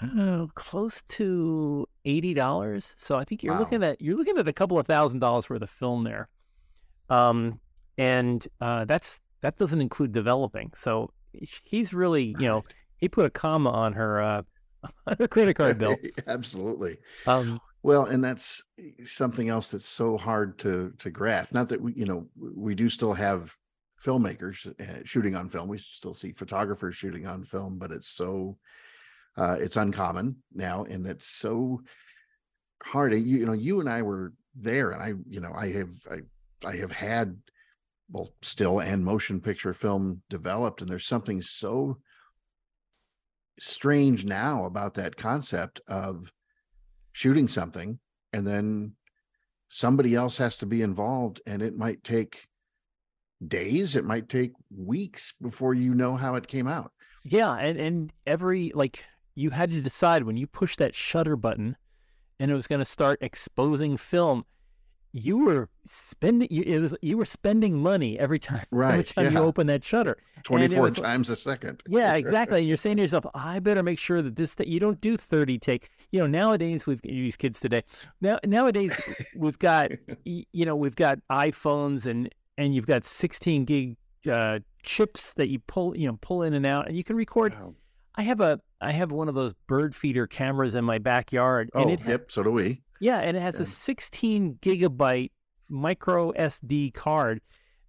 uh, 0.00 0.46
close 0.54 1.02
to 1.02 1.86
eighty 2.04 2.34
dollars. 2.34 2.92
So 2.96 3.16
I 3.18 3.24
think 3.24 3.42
you're 3.44 3.54
Wow. 3.54 3.60
looking 3.60 3.84
at 3.84 4.00
you're 4.00 4.16
looking 4.16 4.38
at 4.38 4.48
a 4.48 4.52
couple 4.52 4.78
of 4.80 4.86
thousand 4.86 5.20
dollars 5.20 5.48
worth 5.48 5.62
of 5.62 5.70
film 5.70 6.02
there, 6.04 6.28
um, 7.08 7.60
and 7.98 8.46
uh, 8.60 8.84
that's 8.84 9.20
that 9.42 9.58
doesn't 9.58 9.80
include 9.80 10.10
developing. 10.12 10.72
So 10.74 11.10
he's 11.32 11.92
really 11.94 12.34
you 12.38 12.48
know. 12.48 12.64
He 13.02 13.08
put 13.08 13.26
a 13.26 13.30
comma 13.30 13.68
on 13.68 13.92
her 13.94 14.22
uh, 14.22 14.42
on 15.08 15.16
her 15.18 15.28
credit 15.28 15.54
card 15.54 15.76
bill. 15.76 15.96
Absolutely. 16.26 16.96
Um, 17.26 17.60
Well, 17.82 18.04
and 18.04 18.22
that's 18.22 18.64
something 19.04 19.48
else 19.48 19.72
that's 19.72 19.88
so 19.88 20.16
hard 20.16 20.56
to 20.60 20.92
to 21.00 21.10
grasp. 21.10 21.52
Not 21.52 21.68
that 21.70 21.80
we, 21.82 21.92
you 21.94 22.06
know, 22.06 22.28
we 22.38 22.76
do 22.76 22.88
still 22.88 23.12
have 23.12 23.54
filmmakers 24.02 24.72
uh, 24.80 25.02
shooting 25.04 25.34
on 25.34 25.48
film. 25.48 25.68
We 25.68 25.78
still 25.78 26.14
see 26.14 26.30
photographers 26.30 26.94
shooting 26.94 27.26
on 27.26 27.42
film, 27.42 27.76
but 27.76 27.90
it's 27.90 28.08
so 28.08 28.56
uh, 29.36 29.56
it's 29.58 29.76
uncommon 29.76 30.36
now, 30.54 30.84
and 30.84 31.04
it's 31.08 31.26
so 31.26 31.82
hard. 32.84 33.12
You, 33.12 33.18
you 33.18 33.46
know, 33.46 33.52
you 33.52 33.80
and 33.80 33.88
I 33.88 34.02
were 34.02 34.32
there, 34.54 34.92
and 34.92 35.02
I, 35.02 35.14
you 35.28 35.40
know, 35.40 35.52
I 35.52 35.72
have 35.72 35.90
I 36.08 36.18
I 36.64 36.76
have 36.76 36.92
had 36.92 37.36
both 38.08 38.30
still 38.42 38.78
and 38.80 39.04
motion 39.04 39.40
picture 39.40 39.74
film 39.74 40.22
developed, 40.30 40.82
and 40.82 40.88
there's 40.88 41.06
something 41.06 41.42
so 41.42 41.98
strange 43.62 44.24
now 44.24 44.64
about 44.64 44.94
that 44.94 45.16
concept 45.16 45.80
of 45.86 46.32
shooting 47.12 47.46
something 47.46 47.98
and 48.32 48.46
then 48.46 48.92
somebody 49.68 50.14
else 50.14 50.36
has 50.36 50.56
to 50.56 50.66
be 50.66 50.82
involved 50.82 51.40
and 51.46 51.62
it 51.62 51.76
might 51.76 52.02
take 52.02 52.48
days 53.46 53.94
it 53.94 54.04
might 54.04 54.28
take 54.28 54.52
weeks 54.76 55.32
before 55.40 55.74
you 55.74 55.94
know 55.94 56.16
how 56.16 56.34
it 56.34 56.46
came 56.46 56.66
out 56.66 56.92
Yeah, 57.24 57.54
and 57.54 57.78
and 57.78 58.12
every 58.26 58.72
like 58.74 59.04
you 59.34 59.50
had 59.50 59.70
to 59.70 59.80
decide 59.80 60.24
when 60.24 60.36
you 60.36 60.46
push 60.46 60.76
that 60.76 60.94
shutter 60.94 61.36
button, 61.36 61.76
and 62.38 62.50
it 62.50 62.54
was 62.54 62.66
going 62.66 62.80
to 62.80 62.84
start 62.84 63.22
exposing 63.22 63.96
film. 63.96 64.44
You 65.14 65.38
were 65.38 65.68
spending 65.84 66.48
you, 66.50 66.62
it 66.62 66.80
was 66.80 66.94
you 67.02 67.18
were 67.18 67.26
spending 67.26 67.78
money 67.78 68.18
every 68.18 68.38
time 68.38 68.64
right 68.70 68.92
every 68.92 69.04
time 69.04 69.32
you 69.32 69.38
open 69.38 69.66
that 69.66 69.84
shutter. 69.84 70.16
24 70.44 70.82
was- 70.82 70.94
times 70.94 71.28
a 71.30 71.36
second 71.36 71.82
Yeah, 71.88 72.14
exactly. 72.14 72.60
And 72.60 72.68
you're 72.68 72.76
saying 72.76 72.96
to 72.96 73.02
yourself, 73.02 73.26
I 73.34 73.60
better 73.60 73.82
make 73.82 73.98
sure 73.98 74.22
that 74.22 74.36
this 74.36 74.56
you 74.66 74.80
don't 74.80 75.00
do 75.00 75.16
30 75.16 75.58
take. 75.58 75.90
You 76.10 76.20
know, 76.20 76.26
nowadays 76.26 76.86
we've 76.86 77.02
these 77.02 77.36
kids 77.36 77.60
today. 77.60 77.82
Now 78.20 78.38
nowadays 78.44 78.98
we've 79.36 79.58
got 79.58 79.90
you 80.24 80.64
know 80.64 80.76
we've 80.76 80.96
got 80.96 81.18
iPhones 81.30 82.06
and 82.06 82.28
and 82.58 82.74
you've 82.74 82.86
got 82.86 83.04
16 83.04 83.64
gig 83.64 83.96
uh, 84.30 84.60
chips 84.82 85.32
that 85.34 85.48
you 85.48 85.58
pull 85.58 85.96
you 85.96 86.06
know 86.06 86.18
pull 86.20 86.42
in 86.42 86.54
and 86.54 86.64
out, 86.66 86.88
and 86.88 86.96
you 86.96 87.04
can 87.04 87.16
record 87.16 87.52
Wow. 87.54 87.74
I 88.14 88.22
have 88.22 88.40
a 88.40 88.60
I 88.80 88.92
have 88.92 89.12
one 89.12 89.28
of 89.28 89.34
those 89.34 89.52
bird 89.66 89.94
feeder 89.94 90.26
cameras 90.26 90.74
in 90.74 90.84
my 90.84 90.98
backyard, 90.98 91.70
oh 91.74 91.82
and 91.82 91.90
it 91.90 92.00
yep 92.06 92.30
so 92.30 92.42
do 92.42 92.50
we 92.50 92.82
yeah, 93.02 93.18
and 93.18 93.36
it 93.36 93.40
has 93.40 93.56
Yeah. 93.56 93.62
a 93.64 93.66
16 93.66 94.58
gigabyte 94.62 95.32
micro 95.68 96.32
SD 96.32 96.94
card 96.94 97.40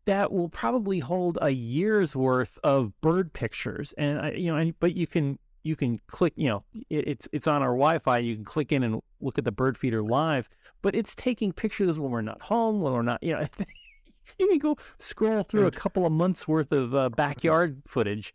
that 0.05 0.31
will 0.33 0.49
probably 0.49 0.99
hold 0.99 1.37
a 1.41 1.49
year's 1.51 2.15
worth 2.15 2.57
of 2.63 2.91
bird 3.01 3.31
pictures, 3.33 3.93
and 3.97 4.19
I, 4.19 4.31
you 4.31 4.51
know, 4.51 4.57
and, 4.57 4.73
but 4.79 4.95
you 4.97 5.07
can 5.07 5.37
you 5.65 5.77
can 5.77 5.97
click, 6.07 6.33
you 6.35 6.49
know, 6.49 6.63
it, 6.89 7.07
it's 7.07 7.27
it's 7.31 7.47
on 7.47 7.61
our 7.61 7.69
Wi-Fi. 7.71 8.17
You 8.17 8.35
can 8.35 8.43
click 8.43 8.73
in 8.73 8.83
and 8.83 9.01
look 9.21 9.37
at 9.37 9.45
the 9.45 9.51
bird 9.51 9.77
feeder 9.77 10.01
live, 10.03 10.49
but 10.81 10.93
it's 10.93 11.15
taking 11.15 11.53
pictures 11.53 11.97
when 11.97 12.11
we're 12.11 12.21
not 12.21 12.41
home, 12.41 12.81
when 12.81 12.91
we're 12.93 13.01
not, 13.01 13.23
you 13.23 13.33
know. 13.33 13.45
You 14.39 14.47
can 14.47 14.57
go 14.57 14.77
scroll 14.99 15.43
through 15.43 15.67
a 15.67 15.71
couple 15.71 16.05
of 16.05 16.13
months 16.13 16.47
worth 16.47 16.71
of 16.71 16.95
uh, 16.95 17.09
backyard 17.09 17.81
footage, 17.85 18.33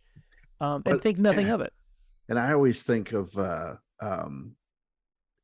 um, 0.61 0.83
and 0.85 0.95
But- 0.97 1.03
think 1.03 1.19
nothing 1.19 1.49
of 1.55 1.63
it. 1.63 1.73
and 2.29 2.39
i 2.39 2.53
always 2.53 2.83
think 2.83 3.13
of 3.13 3.37
uh 3.39 3.75
um 4.03 4.55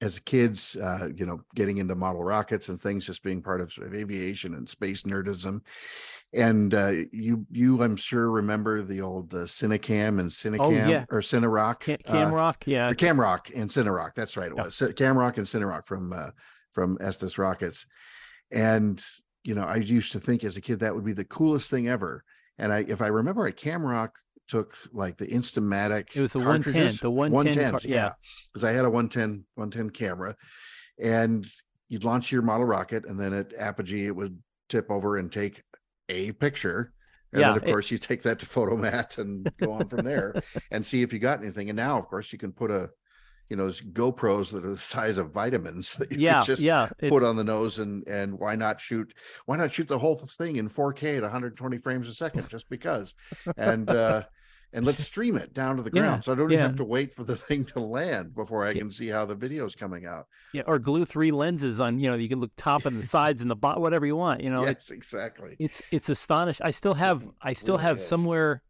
as 0.05 0.19
kids 0.21 0.77
uh 0.77 1.09
you 1.17 1.25
know 1.27 1.41
getting 1.55 1.79
into 1.79 1.95
model 1.95 2.23
rockets 2.23 2.69
and 2.69 2.81
things 2.81 3.05
just 3.07 3.23
being 3.23 3.43
part 3.43 3.61
of 3.61 3.73
sort 3.73 3.87
of 3.87 3.95
aviation 3.95 4.55
and 4.55 4.69
space 4.69 5.03
nerdism 5.03 5.61
and 6.33 6.75
uh 6.75 6.93
you 7.13 7.47
you 7.51 7.83
i'm 7.83 7.97
sure 7.97 8.31
remember 8.31 8.83
the 8.83 9.01
old 9.01 9.33
uh, 9.35 9.39
cinecam 9.39 10.21
and 10.21 10.29
cinecam 10.31 10.61
Oh, 10.61 10.71
yeah. 10.71 11.05
or 11.11 11.21
cineroc 11.21 11.81
Cam, 11.81 11.99
uh, 12.07 12.13
Cam 12.13 12.33
Rock, 12.35 12.65
yeah, 12.67 12.89
or 12.91 12.95
Camroc 12.95 13.51
and 13.55 13.69
Cineroc. 13.71 14.11
That's 14.15 14.37
right. 14.37 14.51
It 14.51 14.57
Yeah. 14.57 14.65
Camroc 14.65 15.37
and 15.39 15.47
Cineroc 15.47 15.87
from 15.87 16.13
uh, 16.13 16.31
from 16.73 16.99
Estes 17.01 17.39
Rockets. 17.39 17.87
And 18.53 19.03
you 19.43 19.55
know, 19.55 19.63
I 19.63 19.77
used 19.77 20.13
to 20.13 20.21
think 20.21 20.43
as 20.45 20.57
a 20.57 20.61
kid 20.61 20.81
that 20.81 20.95
would 20.95 21.05
be 21.05 21.13
the 21.13 21.25
coolest 21.25 21.71
thing 21.71 21.89
ever. 21.89 22.25
And 22.59 22.73
I, 22.73 22.85
if 22.89 23.03
I 23.03 23.09
remember, 23.09 23.43
right, 23.43 23.57
Camroc 23.57 24.11
took 24.49 24.75
like 24.93 25.17
the 25.17 25.27
Instamatic. 25.27 26.09
It 26.15 26.21
was 26.21 26.33
the 26.33 26.39
110, 26.41 26.97
the 27.01 27.11
110 27.11 27.71
car- 27.73 27.81
yeah. 27.85 28.13
because 28.53 28.65
I 28.65 28.73
had 28.73 28.85
a 28.85 28.91
110 28.91 29.45
110 29.55 29.91
camera, 29.91 30.37
and 31.03 31.47
you'd 31.89 32.05
launch 32.05 32.31
your 32.33 32.43
model 32.43 32.67
rocket, 32.67 33.05
and 33.07 33.19
then 33.19 33.33
at 33.33 33.53
apogee 33.57 34.07
it 34.07 34.17
would 34.17 34.39
tip 34.69 34.91
over 34.91 35.17
and 35.19 35.31
take 35.33 35.63
a 36.09 36.33
picture. 36.33 36.93
And 37.33 37.41
Yeah, 37.41 37.49
then, 37.49 37.57
of 37.59 37.65
it- 37.65 37.71
course, 37.71 37.91
you 37.91 37.99
take 37.99 38.23
that 38.23 38.39
to 38.41 38.47
Fotomat 38.47 39.19
and 39.19 39.51
go 39.59 39.73
on 39.73 39.89
from 39.89 40.01
there 40.05 40.35
and 40.71 40.85
see 40.85 41.03
if 41.03 41.13
you 41.13 41.19
got 41.19 41.41
anything. 41.43 41.69
And 41.71 41.77
now, 41.77 41.99
of 41.99 42.07
course, 42.07 42.33
you 42.33 42.39
can 42.39 42.53
put 42.53 42.71
a, 42.71 42.91
you 43.51 43.57
know, 43.57 43.65
those 43.65 43.81
GoPros 43.83 44.53
that 44.53 44.65
are 44.65 44.71
the 44.71 44.79
size 44.79 45.19
of 45.19 45.33
vitamins 45.33 45.95
that 45.99 46.11
you 46.13 46.19
yeah, 46.19 46.43
just 46.45 46.63
yeah. 46.63 46.89
it- 47.01 47.11
put 47.11 47.25
on 47.25 47.37
the 47.37 47.45
nose 47.45 47.79
and 47.79 48.07
and 48.09 48.39
why 48.39 48.55
not 48.57 48.81
shoot 48.81 49.13
why 49.47 49.57
not 49.57 49.73
shoot 49.73 49.89
the 49.89 49.99
whole 49.99 50.17
thing 50.39 50.57
in 50.57 50.69
4K 50.69 51.17
at 51.19 51.23
120 51.23 51.79
frames 51.79 52.09
a 52.09 52.15
second 52.15 52.49
just 52.49 52.69
because 52.71 53.15
and 53.59 53.91
uh 53.91 54.23
and 54.75 54.85
let's 54.85 55.03
stream 55.03 55.37
it 55.37 55.55
down 55.55 55.77
to 55.77 55.83
the 55.83 55.91
Yeah, 55.93 56.03
ground 56.03 56.25
so 56.25 56.33
I 56.33 56.35
don't 56.35 56.51
even 56.53 56.63
have 56.65 56.77
to 56.77 56.85
wait 56.85 57.15
for 57.15 57.25
the 57.25 57.37
thing 57.49 57.65
to 57.67 57.81
land 57.81 58.35
before 58.35 58.67
I 58.67 58.73
Yeah. 58.73 58.81
can 58.81 58.91
see 58.91 59.09
how 59.09 59.25
the 59.25 59.35
video 59.35 59.65
is 59.65 59.75
coming 59.75 60.05
out. 60.05 60.27
yeah, 60.53 60.63
or 60.67 60.79
glue 60.79 61.05
three 61.07 61.31
lenses 61.31 61.81
on. 61.81 61.99
You 61.99 62.11
know, 62.11 62.17
you 62.17 62.29
can 62.29 62.41
look 62.41 62.53
top 62.57 62.85
and 62.85 63.03
the 63.03 63.07
sides 63.17 63.41
and 63.41 63.51
the 63.51 63.57
bottom, 63.57 63.81
whatever 63.83 64.05
you 64.05 64.17
want. 64.17 64.43
You 64.43 64.51
know, 64.51 64.65
it's 64.65 64.91
yes, 64.91 64.97
exactly. 64.97 65.57
it's 65.59 65.81
it's 65.91 66.09
astonishing. 66.11 66.67
I 66.67 66.73
still 66.73 66.95
have 66.95 67.27
I 67.41 67.53
still 67.55 67.77
really 67.77 67.85
have 67.89 67.97
is. 67.99 68.07
somewhere 68.07 68.63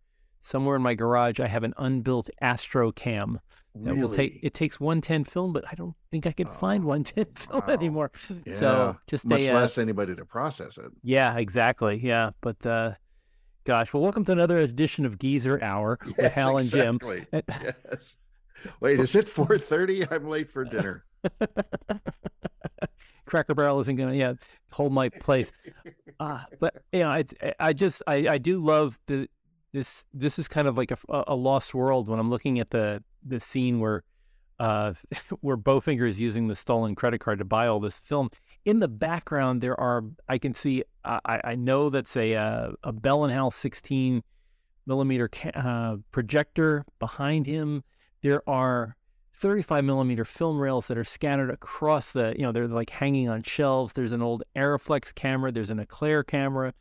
somewhere 0.42 0.76
in 0.76 0.82
my 0.82 0.94
garage. 0.94 1.40
I 1.40 1.46
have 1.46 1.64
an 1.64 1.72
unbuilt 1.78 2.28
Astro 2.40 2.92
Cam 2.92 3.40
that 3.74 3.96
will 3.96 4.14
take. 4.14 4.38
It 4.42 4.52
takes 4.52 4.78
110 4.78 5.24
film, 5.24 5.52
but 5.54 5.64
I 5.70 5.74
don't 5.74 5.94
think 6.10 6.26
I 6.26 6.32
can 6.32 6.46
find 6.46 6.84
Oh, 6.84 6.88
110 6.88 7.24
film 7.34 7.62
wow. 7.66 7.72
anymore. 7.74 8.10
Yeah. 8.44 8.54
So 8.54 8.96
just 9.06 9.24
Much 9.24 9.40
a, 9.40 9.50
uh, 9.50 9.54
less 9.60 9.78
anybody 9.78 10.14
to 10.14 10.24
process 10.26 10.76
it. 10.76 10.90
Yeah, 11.02 11.36
exactly. 11.38 11.98
Yeah, 12.02 12.30
but 12.42 12.64
uh, 12.66 12.92
gosh, 13.64 13.92
well, 13.92 14.02
welcome 14.02 14.24
to 14.26 14.32
another 14.32 14.58
edition 14.58 15.04
of 15.04 15.18
Geezer 15.18 15.62
Hour 15.62 15.98
with 16.06 16.18
Yes, 16.18 16.32
Hal 16.32 16.58
and 16.58 16.68
Jim. 16.68 16.96
exactly. 16.96 17.26
Uh, 17.32 17.42
Yes. 17.90 18.16
Wait, 18.80 18.98
is 19.00 19.14
it 19.14 19.26
4:30? 19.26 20.10
I'm 20.10 20.28
late 20.28 20.48
for 20.48 20.64
dinner. 20.64 21.04
Cracker 23.26 23.54
Barrel 23.54 23.80
isn't 23.80 23.96
gonna 23.96 24.14
yeah 24.14 24.34
hold 24.72 24.92
my 24.92 25.08
place. 25.08 25.50
Uh, 26.20 26.44
but 26.60 26.82
you 26.92 27.00
know, 27.00 27.08
I 27.10 27.24
I 27.58 27.72
just 27.72 28.02
I, 28.06 28.28
I 28.28 28.38
do 28.38 28.58
love 28.58 28.98
the 29.06 29.28
this 29.72 30.04
this 30.12 30.38
is 30.38 30.46
kind 30.46 30.68
of 30.68 30.78
like 30.78 30.90
a, 30.92 30.98
a 31.08 31.34
lost 31.34 31.74
world 31.74 32.08
when 32.08 32.18
I'm 32.20 32.30
looking 32.30 32.60
at 32.60 32.70
the 32.70 33.02
the 33.26 33.40
scene 33.40 33.80
where 33.80 34.02
uh 34.58 34.94
where 35.40 35.56
Bowfinger 35.56 36.08
is 36.08 36.20
using 36.20 36.48
the 36.48 36.56
stolen 36.56 36.94
credit 36.94 37.20
card 37.20 37.38
to 37.38 37.44
buy 37.44 37.66
all 37.66 37.80
this 37.80 37.96
film. 37.96 38.30
In 38.64 38.80
the 38.80 38.88
background, 38.88 39.60
there 39.60 39.78
are 39.78 40.04
I 40.28 40.38
can 40.38 40.54
see 40.54 40.84
I 41.04 41.40
I 41.44 41.54
know 41.54 41.90
that's 41.90 42.16
a 42.16 42.34
uh, 42.34 42.72
a 42.82 42.92
Bell 42.92 43.24
and 43.24 43.32
Howell 43.32 43.50
16 43.50 44.22
millimeter 44.86 45.28
ca- 45.28 45.50
uh, 45.54 45.96
projector 46.12 46.84
behind 46.98 47.46
him. 47.46 47.84
There 48.22 48.48
are 48.48 48.96
35 49.34 49.84
millimeter 49.84 50.24
film 50.24 50.60
rails 50.60 50.86
that 50.86 50.96
are 50.96 51.04
scattered 51.04 51.50
across 51.50 52.12
the, 52.12 52.34
you 52.36 52.42
know, 52.42 52.52
they're 52.52 52.68
like 52.68 52.90
hanging 52.90 53.28
on 53.28 53.42
shelves. 53.42 53.92
There's 53.92 54.12
an 54.12 54.22
old 54.22 54.44
Arriflex 54.56 55.14
camera. 55.14 55.50
There's 55.50 55.70
an 55.70 55.80
Eclair 55.80 56.22
camera. 56.22 56.72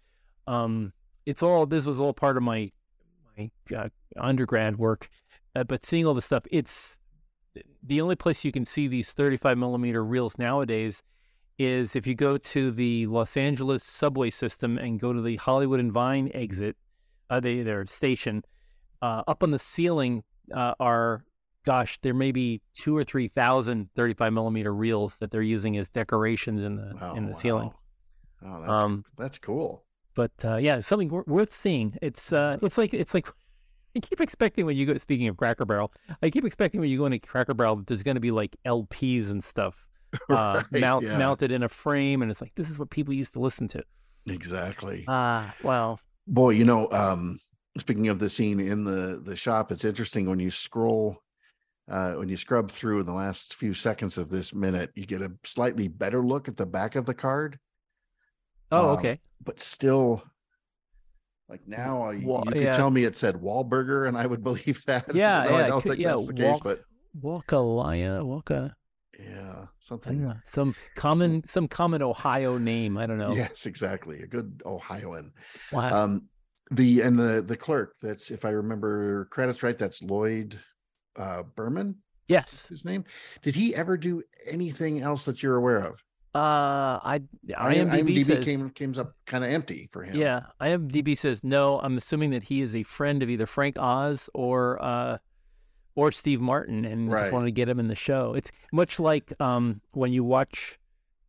Um, 0.47 0.93
it's 1.25 1.41
all, 1.41 1.65
this 1.65 1.85
was 1.85 1.99
all 1.99 2.13
part 2.13 2.37
of 2.37 2.43
my, 2.43 2.71
my 3.37 3.49
uh, 3.75 3.89
undergrad 4.17 4.77
work. 4.77 5.09
Uh, 5.55 5.63
but 5.63 5.85
seeing 5.85 6.05
all 6.05 6.13
this 6.13 6.25
stuff, 6.25 6.43
it's 6.51 6.95
the 7.83 8.01
only 8.01 8.15
place 8.15 8.43
you 8.43 8.51
can 8.51 8.65
see 8.65 8.87
these 8.87 9.11
35 9.11 9.57
millimeter 9.57 10.03
reels 10.03 10.37
nowadays 10.37 11.01
is 11.59 11.95
if 11.95 12.07
you 12.07 12.15
go 12.15 12.37
to 12.37 12.71
the 12.71 13.05
Los 13.07 13.37
Angeles 13.37 13.83
subway 13.83 14.29
system 14.31 14.77
and 14.77 14.99
go 14.99 15.13
to 15.13 15.21
the 15.21 15.35
Hollywood 15.35 15.79
and 15.79 15.91
Vine 15.91 16.31
exit, 16.33 16.75
uh, 17.29 17.39
they, 17.39 17.61
their 17.61 17.85
station, 17.85 18.43
uh, 19.01 19.23
up 19.27 19.43
on 19.43 19.51
the 19.51 19.59
ceiling 19.59 20.23
uh, 20.53 20.73
are, 20.79 21.23
gosh, 21.65 21.99
there 22.01 22.13
may 22.13 22.31
be 22.31 22.61
two 22.73 22.97
or 22.97 23.03
three 23.03 23.27
thousand 23.27 23.89
35 23.95 24.33
millimeter 24.33 24.73
reels 24.73 25.15
that 25.19 25.29
they're 25.31 25.41
using 25.41 25.77
as 25.77 25.89
decorations 25.89 26.63
in 26.63 26.75
the 26.77 26.95
Oh, 27.01 27.13
in 27.15 27.25
the 27.25 27.33
wow. 27.33 27.37
ceiling. 27.37 27.71
Oh, 28.45 28.61
that's 28.61 28.83
Um, 28.83 29.05
that's 29.17 29.37
cool. 29.37 29.85
But 30.15 30.31
uh, 30.43 30.57
yeah, 30.57 30.79
something 30.81 31.09
wor- 31.09 31.23
worth 31.27 31.53
seeing. 31.53 31.97
It's 32.01 32.33
uh, 32.33 32.57
it's 32.61 32.77
like 32.77 32.93
it's 32.93 33.13
like 33.13 33.27
I 33.95 33.99
keep 33.99 34.19
expecting 34.21 34.65
when 34.65 34.75
you 34.75 34.85
go. 34.85 34.97
Speaking 34.97 35.27
of 35.27 35.37
Cracker 35.37 35.65
Barrel, 35.65 35.91
I 36.21 36.29
keep 36.29 36.45
expecting 36.45 36.81
when 36.81 36.89
you 36.89 36.97
go 36.97 37.05
into 37.05 37.19
Cracker 37.19 37.53
Barrel, 37.53 37.75
that 37.77 37.87
there's 37.87 38.03
going 38.03 38.15
to 38.15 38.21
be 38.21 38.31
like 38.31 38.55
LPs 38.65 39.29
and 39.29 39.43
stuff 39.43 39.85
uh, 40.29 40.63
Right, 40.71 40.81
mount, 40.81 41.05
yeah. 41.05 41.17
mounted 41.17 41.51
in 41.51 41.63
a 41.63 41.69
frame, 41.69 42.21
and 42.21 42.31
it's 42.31 42.41
like 42.41 42.53
this 42.55 42.69
is 42.69 42.79
what 42.79 42.89
people 42.89 43.13
used 43.13 43.33
to 43.33 43.39
listen 43.39 43.67
to. 43.69 43.83
Exactly. 44.27 45.05
Ah, 45.07 45.53
well, 45.63 45.99
Boy, 46.27 46.51
you 46.51 46.63
know, 46.63 46.89
um, 46.91 47.39
speaking 47.77 48.07
of 48.07 48.19
the 48.19 48.29
scene 48.29 48.59
in 48.59 48.83
the 48.85 49.21
the 49.23 49.35
shop, 49.35 49.71
it's 49.71 49.83
interesting 49.83 50.27
when 50.29 50.39
you 50.39 50.49
scroll, 50.49 51.17
uh, 51.91 52.13
when 52.13 52.29
you 52.29 52.37
scrub 52.37 52.71
through 52.71 53.01
in 53.01 53.05
the 53.05 53.13
last 53.13 53.53
few 53.53 53.73
seconds 53.73 54.17
of 54.17 54.29
this 54.29 54.53
minute, 54.53 54.91
you 54.95 55.05
get 55.05 55.21
a 55.21 55.31
slightly 55.43 55.87
better 55.89 56.23
look 56.23 56.47
at 56.47 56.55
the 56.57 56.65
back 56.65 56.95
of 56.95 57.05
the 57.05 57.13
card, 57.13 57.59
oh, 58.71 58.91
Um, 58.91 58.97
okay. 58.97 59.19
but 59.43 59.59
still, 59.59 60.23
like 61.49 61.67
now, 61.67 62.09
you, 62.11 62.25
Wa- 62.27 62.43
you 62.45 62.51
could 62.53 62.61
yeah. 62.63 62.75
tell 62.77 62.89
me 62.91 63.03
it 63.03 63.15
said 63.15 63.35
Wahlburger, 63.35 64.07
and 64.07 64.17
I 64.17 64.25
would 64.25 64.43
believe 64.43 64.83
that. 64.87 65.13
Yeah, 65.13 65.45
yeah, 65.45 65.55
I 65.55 65.67
don't 65.67 65.81
could- 65.81 65.89
think 65.91 66.01
yeah, 66.01 66.11
that's 66.13 66.25
the 66.27 66.33
case, 66.33 66.45
Walk- 66.45 66.63
but 66.63 66.81
Walkalaya, 67.21 68.21
Walka. 68.23 68.73
yeah, 69.19 69.65
something. 69.79 70.21
know 70.21 70.35
some 70.49 70.75
common 70.95 71.43
some 71.47 71.67
common 71.67 72.01
Ohio 72.01 72.57
name. 72.57 72.97
I 72.97 73.05
don't 73.05 73.17
know. 73.17 73.33
Yes, 73.33 73.65
exactly. 73.65 74.21
A 74.21 74.27
good 74.27 74.61
Ohioan. 74.65 75.31
Wow. 75.71 76.03
Um, 76.03 76.23
the 76.71 77.01
and 77.01 77.17
the 77.17 77.41
the 77.41 77.57
clerk. 77.57 77.93
That's 78.01 78.31
if 78.31 78.45
I 78.45 78.49
remember 78.49 79.25
credits 79.25 79.63
right. 79.63 79.77
That's 79.77 80.01
Lloyd 80.01 80.59
uh, 81.17 81.43
Berman. 81.55 81.97
yes. 82.27 82.67
His 82.67 82.83
name. 82.85 83.03
Did 83.43 83.53
he 83.55 83.75
ever 83.75 83.97
do 83.97 84.23
anything 84.47 85.01
else 85.01 85.25
that 85.25 85.43
you're 85.43 85.57
aware 85.57 85.79
of? 85.79 86.01
Uh, 86.35 86.99
I 87.03 87.21
I- 87.57 87.75
IMDb, 87.75 88.25
says 88.25 88.43
came 88.43 88.69
came 88.71 88.93
up 88.97 89.13
kind 89.27 89.43
of 89.43 89.51
empty 89.51 89.87
for 89.91 90.03
him. 90.03 90.15
Yeah, 90.15 90.41
IMDb 90.59 91.15
says 91.17 91.43
no. 91.43 91.79
I'm 91.79 91.95
assuming 91.97 92.31
that 92.31 92.43
he 92.43 92.61
is 92.61 92.73
a 92.75 92.83
friend 92.83 93.21
of 93.21 93.29
either 93.29 93.45
Frank 93.45 93.77
Oz 93.77 94.29
or 94.33 94.83
uh, 94.83 95.17
or 95.95 96.11
Steve 96.11 96.41
Martin, 96.41 96.85
and 96.85 97.11
Right. 97.11 97.21
just 97.21 97.31
wanted 97.33 97.45
to 97.45 97.51
get 97.51 97.69
him 97.69 97.79
in 97.79 97.87
the 97.87 97.95
show. 97.95 98.33
It's 98.33 98.49
much 98.71 98.99
like 98.99 99.31
um, 99.39 99.81
when 99.91 100.11
you 100.11 100.23
watch 100.23 100.79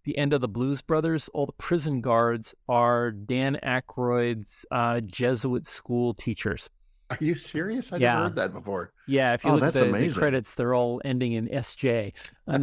the 0.04 0.16
end 0.16 0.32
of 0.32 0.40
the 0.40 0.48
Blues 0.48 0.80
Brothers. 0.82 1.28
All 1.34 1.44
the 1.46 1.52
prison 1.52 2.00
guards 2.00 2.54
are 2.68 3.10
Dan 3.10 3.58
Aykroyd's 3.62 4.64
uh, 4.70 5.00
Jesuit 5.00 5.66
school 5.68 6.14
teachers. 6.14 6.70
Are 7.10 7.18
you 7.20 7.34
serious? 7.34 7.92
I 7.92 7.96
Yeah. 7.98 8.12
never 8.14 8.22
heard 8.24 8.36
that 8.36 8.52
before. 8.54 8.92
Yeah, 9.06 9.34
if 9.34 9.44
you 9.44 9.50
Oh, 9.50 9.54
look 9.56 9.64
at 9.64 9.74
the, 9.74 9.92
the 9.92 10.10
credits, 10.14 10.54
they're 10.54 10.72
all 10.74 11.00
ending 11.04 11.32
in 11.32 11.48
SJ. 11.48 12.12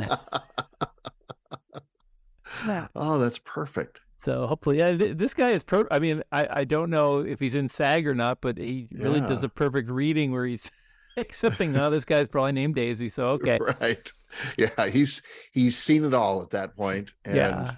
And 2.67 2.89
oh, 2.95 3.17
that's 3.17 3.39
perfect. 3.39 3.99
So 4.23 4.45
hopefully, 4.45 4.77
yeah, 4.77 4.91
th- 4.91 5.17
this 5.17 5.33
guy 5.33 5.49
is 5.51 5.63
pro. 5.63 5.85
I 5.89 5.99
mean, 5.99 6.21
I, 6.31 6.47
I 6.51 6.63
don't 6.63 6.89
know 6.89 7.19
if 7.19 7.39
he's 7.39 7.55
in 7.55 7.69
SAG 7.69 8.07
or 8.07 8.13
not, 8.13 8.39
but 8.41 8.57
he 8.57 8.87
really 8.91 9.19
does 9.21 9.43
a 9.43 9.49
perfect 9.49 9.89
reading 9.89 10.31
where 10.31 10.45
he's 10.45 10.69
accepting. 11.17 11.71
No, 11.71 11.89
this 11.89 12.05
guy's 12.05 12.27
probably 12.27 12.51
named 12.51 12.75
Daisy. 12.75 13.09
So 13.09 13.29
okay, 13.41 13.57
Right. 13.79 14.11
Yeah. 14.57 14.87
He's 14.87 15.21
he's 15.51 15.77
seen 15.77 16.05
it 16.05 16.13
all 16.13 16.41
at 16.41 16.51
that 16.51 16.75
point. 16.75 17.13
And, 17.25 17.35
yeah, 17.35 17.75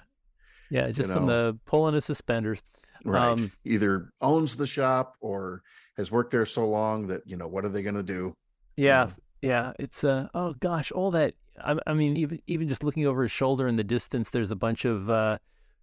yeah, 0.70 0.92
just 0.92 1.12
some 1.12 1.28
know. 1.28 1.50
uh, 1.50 1.54
pulling 1.66 1.96
his 1.96 2.06
suspenders. 2.06 2.62
Right. 3.06 3.22
Um, 3.30 3.52
Either 3.66 4.12
owns 4.22 4.56
the 4.56 4.68
shop 4.68 5.16
or 5.22 5.62
has 5.98 6.12
worked 6.12 6.32
there 6.32 6.46
so 6.46 6.66
long 6.66 7.08
that 7.08 7.22
you 7.26 7.38
know 7.38 7.48
what 7.48 7.64
are 7.66 7.70
they 7.70 7.82
going 7.84 7.96
to 7.96 8.04
do? 8.04 8.36
Yeah, 8.76 9.10
Yeah. 9.42 9.68
yeah, 9.68 9.74
it's 9.80 10.04
uh, 10.04 10.28
oh 10.34 10.54
gosh, 10.60 10.92
all 10.92 11.12
that. 11.12 11.36
I, 11.62 11.78
I 11.88 11.94
mean, 11.94 12.18
even 12.18 12.40
even 12.48 12.68
just 12.68 12.84
looking 12.84 13.06
over 13.06 13.24
his 13.24 13.32
shoulder 13.32 13.68
in 13.68 13.76
the 13.76 13.84
distance, 13.84 14.30
there's 14.30 14.52
a 14.52 14.56
bunch 14.56 14.86
of 14.86 15.10
uh, 15.10 15.38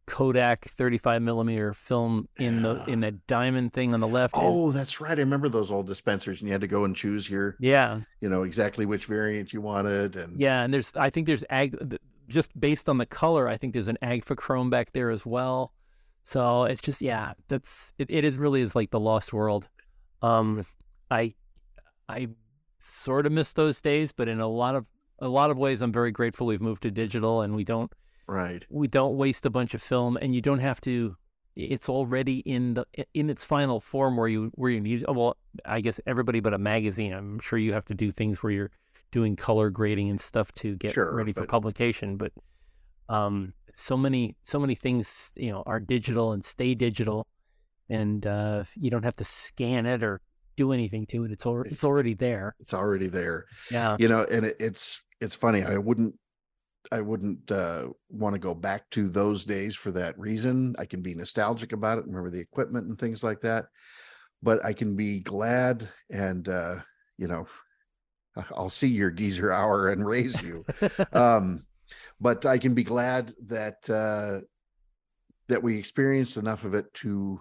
Kodak 0.07 0.65
35 0.77 1.23
millimeter 1.23 1.73
film 1.73 2.29
in 2.37 2.63
the 2.63 2.85
in 2.89 3.01
that 3.01 3.27
diamond 3.27 3.73
thing 3.73 3.95
on 3.95 4.01
the 4.01 4.09
left. 4.09 4.35
and- 4.37 4.45
Oh, 4.47 4.73
that's 4.73 5.01
right. 5.01 5.17
I 5.17 5.21
remember 5.21 5.49
those 5.49 5.71
old 5.71 5.87
dispensers, 5.87 6.41
and 6.41 6.49
you 6.49 6.53
had 6.53 6.61
to 6.63 6.67
go 6.67 6.85
and 6.85 6.97
choose 6.97 7.27
here. 7.27 7.57
yeah, 7.61 8.01
you 8.21 8.29
know, 8.29 8.43
exactly 8.43 8.87
which 8.87 9.07
variant 9.07 9.53
you 9.53 9.61
wanted. 9.61 10.17
And 10.17 10.41
Yeah, 10.41 10.63
and 10.63 10.75
there's 10.75 10.93
I 10.97 11.11
think 11.11 11.27
there's 11.27 11.45
ag 11.51 11.99
just 12.29 12.59
based 12.59 12.89
on 12.89 12.99
the 12.99 13.07
color, 13.07 13.49
I 13.49 13.57
think 13.57 13.73
there's 13.73 13.89
an 13.89 13.99
agfa 14.03 14.37
Chrome 14.37 14.71
back 14.71 14.93
there 14.93 15.11
as 15.11 15.25
well. 15.27 15.73
So 16.25 16.65
it's 16.65 16.81
just 16.81 17.01
yeah, 17.01 17.33
that's 17.49 17.93
it, 17.99 18.09
it 18.11 18.25
is 18.25 18.37
really 18.37 18.63
is 18.63 18.75
like 18.75 18.91
the 18.91 19.01
lost 19.01 19.33
world. 19.33 19.69
Um 20.23 20.65
I 21.11 21.35
I 22.09 22.29
sort 22.79 23.27
of 23.27 23.33
miss 23.33 23.53
those 23.53 23.81
days, 23.81 24.13
but 24.13 24.29
in 24.29 24.41
a 24.41 24.49
lot 24.49 24.75
of 24.75 24.87
a 25.21 25.29
lot 25.29 25.51
of 25.51 25.59
ways 25.59 25.83
I'm 25.83 25.93
very 25.93 26.13
grateful 26.13 26.47
we've 26.47 26.61
moved 26.61 26.83
to 26.83 26.91
digital 26.91 27.43
and 27.43 27.55
we 27.55 27.65
don't 27.65 27.93
right. 28.27 28.65
we 28.71 28.89
don't 28.89 29.17
waste 29.17 29.45
a 29.47 29.51
bunch 29.51 29.75
of 29.75 29.83
film 29.83 30.17
and 30.21 30.35
you 30.35 30.41
don't 30.41 30.61
have 30.61 30.81
to 30.83 31.17
it's 31.57 31.89
already 31.89 32.39
in 32.41 32.75
the 32.75 32.87
in 33.13 33.29
its 33.29 33.45
final 33.45 33.81
form 33.81 34.17
where 34.17 34.29
you 34.29 34.51
where 34.55 34.71
you 34.71 34.81
need 34.81 35.05
well 35.09 35.37
i 35.65 35.81
guess 35.81 35.99
everybody 36.07 36.39
but 36.41 36.55
a 36.55 36.59
magazine 36.59 37.13
i'm 37.13 37.39
sure 37.41 37.59
you 37.59 37.73
have 37.73 37.85
to 37.85 37.95
do 37.95 38.13
things 38.13 38.43
where 38.43 38.53
you're 38.53 38.71
doing 39.11 39.35
color 39.37 39.69
grading 39.69 40.09
and 40.09 40.21
stuff 40.21 40.53
to 40.53 40.77
get 40.77 40.93
Sure, 40.95 41.15
ready 41.15 41.33
for 41.33 41.41
but- 41.41 41.49
publication 41.49 42.17
but 42.17 42.33
um 43.09 43.53
so 43.75 43.97
many 43.97 44.37
so 44.45 44.59
many 44.59 44.75
things 44.77 45.33
you 45.37 45.51
know 45.51 45.63
are 45.67 45.81
digital 45.81 46.33
and 46.33 46.45
stay 46.45 46.75
digital 46.75 47.27
and 47.89 48.27
uh 48.27 48.63
you 48.77 48.89
don't 48.91 49.03
have 49.05 49.17
to 49.17 49.25
scan 49.25 49.87
it 49.87 50.03
or 50.05 50.21
do 50.57 50.73
anything 50.73 51.05
to 51.07 51.25
it 51.25 51.33
it's 51.33 51.45
al- 51.47 51.63
it's 51.63 51.85
already 51.85 52.15
there 52.15 52.55
It's 52.61 52.75
already 52.75 53.09
there. 53.09 53.47
yeah 53.71 53.97
You 53.99 54.09
know, 54.09 54.25
and 54.31 54.47
it, 54.47 54.57
it's 54.61 55.03
it's 55.21 55.35
funny. 55.35 55.63
I 55.63 55.77
wouldn't 55.77 56.15
I 56.91 57.01
wouldn't 57.01 57.51
uh, 57.51 57.89
want 58.09 58.35
to 58.35 58.39
go 58.41 58.55
back 58.55 58.89
to 58.91 59.09
those 59.09 59.45
days 59.45 59.77
for 59.77 59.93
that 59.93 60.19
reason. 60.19 60.75
I 60.79 60.87
can 60.87 61.03
be 61.03 61.15
nostalgic 61.15 61.73
about 61.73 61.99
it, 61.99 62.07
remember 62.07 62.31
the 62.31 62.41
equipment 62.41 62.89
and 62.89 62.99
things 62.99 63.23
like 63.23 63.43
that. 63.43 63.67
But 64.43 64.65
I 64.65 64.73
can 64.73 64.97
be 64.97 65.21
glad 65.21 65.89
and 66.11 66.49
uh, 66.49 66.77
you 67.19 67.29
know, 67.29 67.47
I'll 68.55 68.71
see 68.71 68.89
your 68.89 69.11
geezer 69.11 69.53
hour 69.53 69.91
and 69.91 70.07
raise 70.07 70.41
you. 70.41 70.65
um, 71.13 71.65
but 72.21 72.47
I 72.47 72.59
can 72.59 72.75
be 72.75 72.85
glad 72.85 73.35
that 73.47 73.89
uh, 73.91 74.41
that 75.49 75.63
we 75.63 75.77
experienced 75.77 76.37
enough 76.37 76.65
of 76.65 76.75
it 76.75 76.93
to 76.95 77.41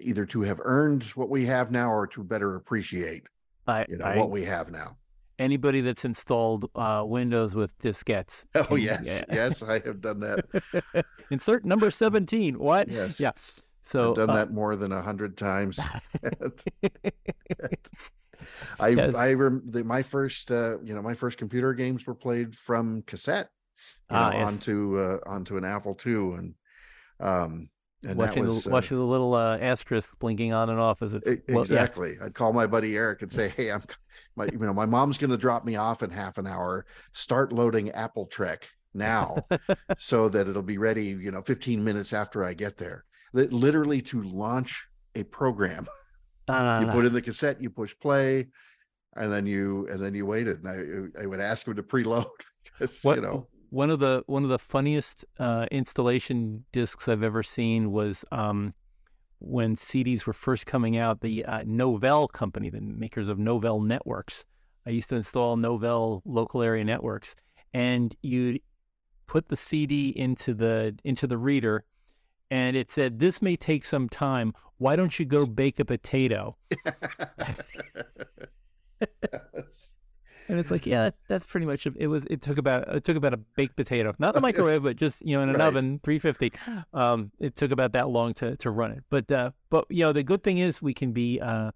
either 0.00 0.26
to 0.26 0.42
have 0.42 0.60
earned 0.62 1.04
what 1.14 1.30
we 1.30 1.46
have 1.46 1.70
now 1.70 1.90
or 1.90 2.06
to 2.08 2.22
better 2.22 2.56
appreciate 2.56 3.22
I, 3.66 3.86
you 3.88 3.96
know 3.96 4.04
I- 4.04 4.16
what 4.16 4.30
we 4.30 4.44
have 4.44 4.70
now. 4.70 4.98
Anybody 5.38 5.80
that's 5.80 6.04
installed 6.04 6.70
uh 6.74 7.02
windows 7.06 7.54
with 7.54 7.76
diskettes 7.78 8.44
Oh 8.70 8.74
yes, 8.76 9.02
yeah. 9.06 9.24
yes, 9.34 9.62
I 9.62 9.80
have 9.80 10.00
done 10.00 10.20
that. 10.20 11.04
Insert 11.30 11.64
number 11.64 11.90
17. 11.90 12.58
What? 12.58 12.88
Yes. 12.88 13.20
Yeah. 13.20 13.32
So 13.84 14.10
I've 14.10 14.16
done 14.16 14.30
uh, 14.30 14.34
that 14.36 14.52
more 14.52 14.76
than 14.76 14.92
a 14.92 15.00
hundred 15.00 15.36
times. 15.38 15.80
I 18.80 18.88
Yes. 18.90 19.14
I 19.14 19.32
rem- 19.32 19.62
the, 19.66 19.82
my 19.82 20.02
first 20.02 20.50
uh, 20.52 20.78
you 20.80 20.94
know 20.94 21.02
my 21.02 21.14
first 21.14 21.38
computer 21.38 21.72
games 21.74 22.06
were 22.06 22.14
played 22.14 22.54
from 22.54 23.02
cassette 23.02 23.48
Ah, 24.10 24.30
know, 24.30 24.38
yes. 24.38 24.48
onto 24.48 24.98
uh, 24.98 25.18
onto 25.26 25.56
an 25.56 25.64
Apple 25.64 25.96
II 26.06 26.12
and 26.34 26.54
um 27.20 27.68
and 28.06 28.16
watching, 28.18 28.44
was 28.44 28.64
the, 28.64 28.70
uh, 28.70 28.72
watching 28.72 28.96
the 28.98 29.04
little 29.04 29.34
uh, 29.34 29.58
asterisk 29.58 30.18
blinking 30.18 30.52
on 30.52 30.70
and 30.70 30.78
off 30.78 31.02
as 31.02 31.14
it's 31.14 31.28
E- 31.28 31.38
well, 31.48 31.56
yeah. 31.58 31.60
exactly. 31.60 32.16
I'd 32.22 32.34
call 32.34 32.52
my 32.52 32.66
buddy 32.66 32.96
Eric 32.96 33.22
and 33.22 33.32
say, 33.32 33.48
"Hey, 33.48 33.70
I'm 33.72 33.82
my 34.36 34.44
you 34.46 34.58
know 34.58 34.72
my 34.72 34.86
mom's 34.86 35.18
going 35.18 35.30
to 35.30 35.36
drop 35.36 35.64
me 35.64 35.76
off 35.76 36.02
in 36.02 36.10
half 36.10 36.38
an 36.38 36.46
hour. 36.46 36.86
Start 37.12 37.52
loading 37.52 37.90
Apple 37.90 38.26
Trek 38.26 38.68
now, 38.94 39.36
so 39.98 40.28
that 40.28 40.48
it'll 40.48 40.62
be 40.62 40.78
ready. 40.78 41.06
You 41.06 41.30
know, 41.32 41.42
15 41.42 41.82
minutes 41.82 42.12
after 42.12 42.44
I 42.44 42.54
get 42.54 42.76
there. 42.76 43.04
Li- 43.32 43.48
Literally 43.48 44.00
to 44.02 44.22
launch 44.22 44.86
a 45.16 45.24
program. 45.24 45.86
No, 46.48 46.62
no, 46.64 46.80
You 46.80 46.86
no. 46.86 46.92
put 46.92 47.04
in 47.04 47.12
the 47.12 47.20
cassette, 47.22 47.60
you 47.60 47.68
push 47.68 47.94
play, 48.00 48.46
and 49.16 49.32
then 49.32 49.44
you 49.46 49.88
and 49.90 49.98
then 49.98 50.14
you 50.14 50.24
waited. 50.24 50.62
And 50.64 51.12
I 51.18 51.22
I 51.22 51.26
would 51.26 51.40
ask 51.40 51.66
him 51.66 51.74
to 51.76 51.82
preload 51.82 52.28
because 52.64 53.00
What, 53.02 53.16
you 53.16 53.22
know 53.22 53.48
one 53.70 53.90
of 53.90 53.98
the 53.98 54.22
one 54.26 54.42
of 54.44 54.48
the 54.48 54.58
funniest 54.58 55.24
uh, 55.38 55.66
installation 55.70 56.64
discs 56.72 57.08
I've 57.08 57.22
ever 57.22 57.42
seen 57.42 57.90
was 57.92 58.24
um, 58.32 58.74
when 59.38 59.76
CDs 59.76 60.26
were 60.26 60.32
first 60.32 60.66
coming 60.66 60.96
out. 60.96 61.20
The 61.20 61.44
uh, 61.44 61.60
Novell 61.60 62.30
company, 62.30 62.70
the 62.70 62.80
makers 62.80 63.28
of 63.28 63.38
Novell 63.38 63.84
Networks, 63.84 64.44
I 64.86 64.90
used 64.90 65.08
to 65.10 65.16
install 65.16 65.56
Novell 65.56 66.22
local 66.24 66.62
area 66.62 66.84
networks, 66.84 67.36
and 67.74 68.14
you'd 68.22 68.60
put 69.26 69.48
the 69.48 69.56
CD 69.56 70.10
into 70.16 70.54
the 70.54 70.96
into 71.04 71.26
the 71.26 71.38
reader, 71.38 71.84
and 72.50 72.76
it 72.76 72.90
said, 72.90 73.18
"This 73.18 73.42
may 73.42 73.56
take 73.56 73.84
some 73.84 74.08
time. 74.08 74.54
Why 74.78 74.96
don't 74.96 75.18
you 75.18 75.24
go 75.24 75.44
bake 75.46 75.78
a 75.78 75.84
potato?" 75.84 76.56
And 80.58 80.64
it's 80.64 80.70
like, 80.72 80.86
yeah, 80.86 81.10
that's 81.28 81.46
pretty 81.46 81.66
much 81.66 81.86
it. 81.86 82.08
Was 82.08 82.24
it 82.28 82.42
took 82.42 82.58
about 82.58 82.88
it 82.94 83.04
took 83.04 83.16
about 83.16 83.32
a 83.32 83.36
baked 83.36 83.76
potato, 83.76 84.14
not 84.18 84.34
the 84.34 84.40
microwave, 84.48 84.82
but 84.82 84.96
just 84.96 85.24
you 85.24 85.36
know 85.36 85.42
in 85.42 85.48
an 85.50 85.56
Right. 85.56 85.68
oven, 85.68 86.00
three 86.02 86.18
fifty. 86.18 86.52
Um, 86.92 87.30
it 87.38 87.54
took 87.56 87.70
about 87.70 87.92
that 87.92 88.08
long 88.08 88.34
to 88.34 88.56
to 88.56 88.70
run 88.70 88.90
it. 88.90 89.04
But 89.08 89.30
uh, 89.30 89.52
but 89.70 89.86
you 89.88 90.00
know 90.04 90.12
the 90.12 90.22
good 90.24 90.42
thing 90.42 90.58
is 90.58 90.82
we 90.82 90.94
can 90.94 91.12
be 91.12 91.40
uh, 91.40 91.70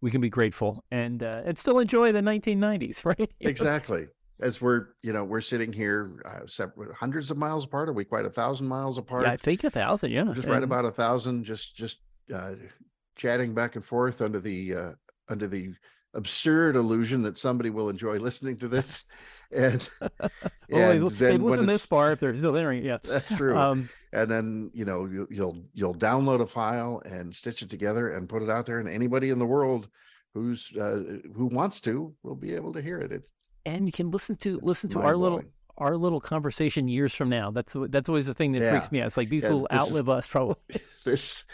we 0.00 0.10
can 0.10 0.20
be 0.20 0.28
grateful 0.28 0.84
and 0.90 1.22
uh, 1.22 1.42
and 1.44 1.56
still 1.56 1.78
enjoy 1.78 2.10
the 2.12 2.20
1990s, 2.20 3.04
right? 3.04 3.30
Exactly. 3.40 4.08
As 4.38 4.60
we're, 4.60 4.88
you 5.02 5.14
know, 5.14 5.24
we're 5.24 5.40
sitting 5.40 5.72
here 5.72 6.22
uh, 6.26 6.46
separate, 6.46 6.94
hundreds 6.94 7.30
of 7.30 7.38
miles 7.38 7.64
apart. 7.64 7.88
Are 7.88 7.94
we 7.94 8.04
quite 8.04 8.26
a 8.26 8.30
thousand 8.30 8.66
miles 8.66 8.98
apart? 8.98 9.22
Yeah, 9.22 9.30
I 9.32 9.36
think 9.38 9.64
a 9.64 9.70
thousand. 9.70 10.10
Yeah, 10.10 10.30
just 10.34 10.46
right 10.46 10.62
about 10.62 10.84
a 10.84 10.90
thousand. 10.90 11.44
Just, 11.44 11.74
just 11.74 12.00
uh, 12.34 12.50
chatting 13.14 13.54
back 13.54 13.76
and 13.76 13.84
forth 13.84 14.20
under 14.20 14.38
the 14.38 14.74
uh, 14.74 14.92
under 15.30 15.46
the 15.46 15.72
absurd 16.16 16.74
illusion 16.76 17.22
that 17.22 17.38
somebody 17.38 17.70
will 17.70 17.88
enjoy 17.88 18.16
listening 18.18 18.56
to 18.58 18.68
this. 18.68 19.04
And, 19.52 19.88
Oh, 20.02 20.10
and 20.72 21.08
then 21.08 21.40
they've 21.40 21.66
this 21.66 21.86
far 21.86 22.10
if 22.10 22.18
they're 22.18 22.36
still 22.36 22.50
there. 22.52 22.72
Yes, 22.72 23.02
That's 23.02 23.32
true. 23.36 23.56
Um, 23.56 23.88
and 24.12 24.28
then 24.28 24.70
you 24.74 24.84
know 24.84 25.06
you, 25.06 25.28
you'll 25.30 25.62
you'll 25.72 25.94
download 25.94 26.40
a 26.40 26.46
file 26.46 27.00
and 27.04 27.32
stitch 27.32 27.62
it 27.62 27.70
together 27.70 28.10
and 28.10 28.28
put 28.28 28.42
it 28.42 28.50
out 28.50 28.66
there 28.66 28.80
and 28.80 28.88
anybody 28.88 29.30
in 29.30 29.38
the 29.38 29.46
world 29.46 29.88
who's 30.34 30.72
uh, 30.76 31.00
who 31.36 31.46
wants 31.46 31.80
to 31.82 32.12
will 32.24 32.34
be 32.34 32.54
able 32.54 32.72
to 32.72 32.82
hear 32.82 32.98
it 32.98 33.12
it's 33.12 33.32
and 33.64 33.86
you 33.86 33.92
can 33.92 34.10
listen 34.10 34.34
to 34.38 34.58
listen 34.64 34.90
to 34.90 35.00
our 35.00 35.16
little 35.16 35.42
our 35.78 35.96
little 35.96 36.20
conversation 36.20 36.88
years 36.88 37.14
from 37.14 37.28
now. 37.28 37.50
That's 37.52 37.72
that's 37.88 38.08
always 38.08 38.26
the 38.26 38.34
thing 38.34 38.50
that 38.52 38.68
freaks 38.70 38.90
me 38.90 39.00
out. 39.00 39.06
It's 39.06 39.16
like 39.16 39.28
these 39.28 39.44
Yeah, 39.44 39.50
will 39.50 39.66
this 39.70 39.80
is- 39.82 39.88
outlive 39.88 40.08
us 40.08 40.26
probably. 40.26 40.56
this 41.04 41.44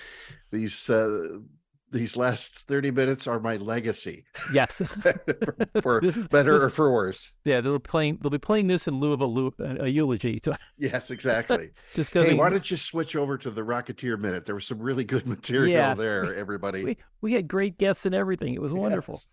these 0.51 0.89
uh 0.89 1.41
these 1.93 2.17
last 2.17 2.59
30 2.67 2.91
minutes 2.91 3.27
are 3.27 3.39
my 3.39 3.57
legacy 3.57 4.25
yes. 4.53 4.79
for, 5.03 5.57
for 5.83 6.01
is- 6.05 6.27
better 6.29 6.55
this- 6.55 6.63
or 6.65 6.71
for 6.71 6.93
worse 6.93 7.33
Yeah, 7.45 7.61
they'll 7.61 7.79
be 7.79 7.83
playing. 7.83 8.19
They'll 8.21 8.31
be 8.31 8.39
playing 8.39 8.67
this 8.67 8.89
in 8.89 8.99
lieu 8.99 9.13
of 9.13 9.21
a, 9.21 9.25
a, 9.63 9.85
a 9.85 9.89
eulogy. 9.89 10.41
To, 10.41 10.59
yes 10.79 11.11
exactly 11.11 11.71
just 11.95 12.13
hey 12.13 12.35
why 12.35 12.51
don't 12.51 12.69
you 12.71 12.77
switch 12.77 13.15
over 13.15 13.39
to 13.39 13.51
the 13.51 13.63
rocketeer 13.63 14.19
minute 14.19 14.47
there 14.47 14.55
was 14.55 14.67
some 14.67 14.79
really 14.79 15.05
good 15.05 15.27
material 15.27 15.71
Yeah. 15.71 15.95
there 15.95 16.35
everybody 16.35 16.85
we, 16.85 16.97
we 17.21 17.33
had 17.35 17.47
great 17.47 17.79
guests 17.79 18.07
and 18.07 18.15
everything. 18.15 18.55
It 18.55 18.61
was 18.63 18.73
wonderful. 18.73 19.15
Yes. 19.15 19.27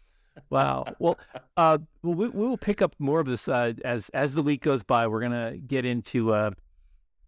Wow. 0.50 0.86
Well, 1.00 1.20
uh, 1.58 1.80
we, 2.02 2.14
we 2.14 2.30
will 2.48 2.58
pick 2.58 2.82
up 2.82 2.96
more 3.00 3.20
of 3.20 3.28
this 3.28 3.48
uh, 3.50 3.74
as 3.84 4.10
as 4.10 4.36
the 4.36 4.44
week 4.44 4.62
goes 4.62 4.84
by. 4.84 5.08
We're 5.08 5.22
gonna 5.22 5.58
get 5.58 5.86
into 5.86 6.32
uh, 6.34 6.52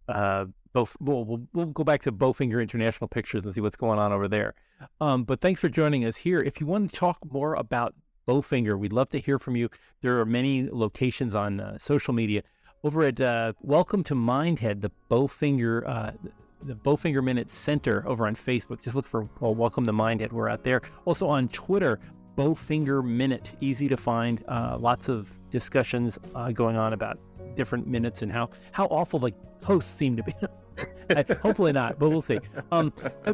uh, 0.08 0.46
both. 0.74 0.96
We'll, 1.00 1.26
we'll 1.26 1.42
we'll 1.54 1.66
go 1.68 1.84
back 1.84 2.02
to 2.04 2.12
Bowfinger 2.12 2.62
International 2.62 3.08
Pictures 3.08 3.44
and 3.44 3.54
see 3.54 3.62
what's 3.62 3.76
going 3.76 4.00
on 4.00 4.12
over 4.12 4.28
there. 4.28 4.54
Um, 5.00 5.24
but 5.24 5.42
thanks 5.42 5.60
for 5.60 5.70
joining 5.70 6.06
us 6.06 6.18
here. 6.18 6.42
If 6.42 6.60
you 6.60 6.68
want 6.68 6.90
to 6.90 6.96
talk 6.96 7.20
more 7.32 7.56
about 7.56 7.94
Bowfinger, 8.28 8.78
we'd 8.78 8.94
love 8.94 9.10
to 9.12 9.20
hear 9.20 9.38
from 9.40 9.56
you. 9.56 9.70
There 10.02 10.20
are 10.20 10.26
many 10.26 10.70
locations 10.72 11.36
on 11.36 11.60
uh, 11.60 11.78
social 11.78 12.14
media. 12.14 12.44
Over 12.84 13.04
at 13.04 13.20
uh, 13.22 13.54
Welcome 13.62 14.04
to 14.06 14.16
Mindhead, 14.16 14.82
the 14.82 14.92
Bowfinger 15.10 15.88
uh, 15.88 16.12
the 16.64 16.76
Bowfinger 16.76 17.24
Minute 17.24 17.50
Center 17.50 18.08
over 18.08 18.28
on 18.28 18.36
Facebook. 18.36 18.82
Just 18.82 18.96
look 18.96 19.08
for 19.08 19.28
well, 19.40 19.56
Welcome 19.56 19.86
to 19.86 19.94
Mindhead. 19.94 20.32
We're 20.32 20.50
out 20.50 20.64
there. 20.64 20.82
Also 21.06 21.28
on 21.28 21.48
Twitter, 21.50 22.00
Bowfinger 22.38 23.04
Minute. 23.04 23.52
Easy 23.62 23.88
to 23.88 23.98
find. 23.98 24.44
Uh, 24.48 24.78
lots 24.80 25.10
of 25.10 25.38
discussions 25.50 26.18
uh, 26.36 26.52
going 26.52 26.78
on 26.78 26.94
about 26.94 27.20
different 27.56 27.88
minutes 27.88 28.22
and 28.22 28.32
how 28.32 28.50
how 28.72 28.86
awful 28.86 29.20
the 29.20 29.34
hosts 29.64 29.94
seem 29.94 30.16
to 30.16 30.24
be. 30.24 30.34
I- 31.10 31.26
Hopefully 31.42 31.72
not, 31.72 32.00
but 32.00 32.10
we'll 32.10 32.22
see. 32.22 32.40
Um, 32.72 32.94
uh, 33.26 33.34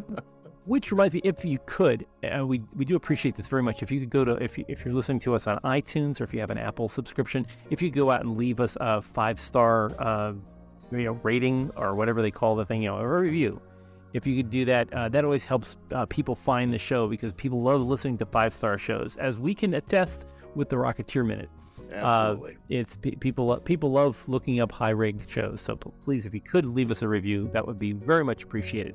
which 0.64 0.90
reminds 0.92 1.14
me, 1.14 1.22
if 1.24 1.44
you 1.46 1.58
could, 1.64 2.04
uh, 2.22 2.46
we 2.46 2.62
we 2.76 2.84
do 2.84 2.94
appreciate 2.94 3.36
this 3.36 3.46
very 3.48 3.62
much. 3.62 3.82
If 3.82 3.90
you 3.90 4.00
could 4.00 4.10
go 4.10 4.24
to 4.24 4.32
if 4.32 4.58
you, 4.58 4.64
if 4.68 4.84
you're 4.84 4.92
listening 4.92 5.20
to 5.20 5.34
us 5.34 5.46
on 5.46 5.58
iTunes 5.60 6.20
or 6.20 6.24
if 6.24 6.34
you 6.34 6.40
have 6.40 6.50
an 6.50 6.58
Apple 6.58 6.88
subscription, 6.90 7.46
if 7.70 7.80
you 7.80 7.90
go 7.90 8.10
out 8.10 8.20
and 8.20 8.36
leave 8.36 8.60
us 8.60 8.76
a 8.80 9.00
five 9.00 9.40
star 9.40 9.90
uh, 9.98 10.34
you 10.92 11.04
know 11.04 11.18
rating 11.22 11.70
or 11.76 11.94
whatever 11.94 12.20
they 12.20 12.30
call 12.30 12.54
the 12.54 12.66
thing, 12.66 12.82
you 12.82 12.90
know, 12.90 12.98
a 12.98 13.06
review. 13.08 13.60
If 14.14 14.26
you 14.26 14.36
could 14.36 14.50
do 14.50 14.64
that, 14.66 14.92
uh, 14.92 15.08
that 15.10 15.24
always 15.24 15.44
helps 15.44 15.76
uh, 15.92 16.06
people 16.06 16.34
find 16.34 16.72
the 16.72 16.78
show 16.78 17.08
because 17.08 17.32
people 17.34 17.62
love 17.62 17.80
listening 17.82 18.16
to 18.18 18.26
five 18.26 18.52
star 18.54 18.76
shows, 18.78 19.16
as 19.18 19.38
we 19.38 19.54
can 19.54 19.74
attest 19.74 20.26
with 20.54 20.68
the 20.68 20.76
Rocketeer 20.76 21.26
Minute. 21.26 21.50
Absolutely 21.92 22.56
It's 22.68 22.96
pe- 22.96 23.12
people 23.12 23.56
people 23.58 23.90
love 23.90 24.22
looking 24.26 24.60
up 24.60 24.72
high 24.72 24.92
ranked 24.92 25.30
shows. 25.30 25.60
So 25.60 25.76
please, 25.76 26.26
if 26.26 26.34
you 26.34 26.40
could 26.40 26.64
leave 26.64 26.90
us 26.90 27.02
a 27.02 27.08
review, 27.08 27.50
that 27.52 27.66
would 27.66 27.78
be 27.78 27.92
very 27.92 28.24
much 28.24 28.42
appreciated. 28.42 28.94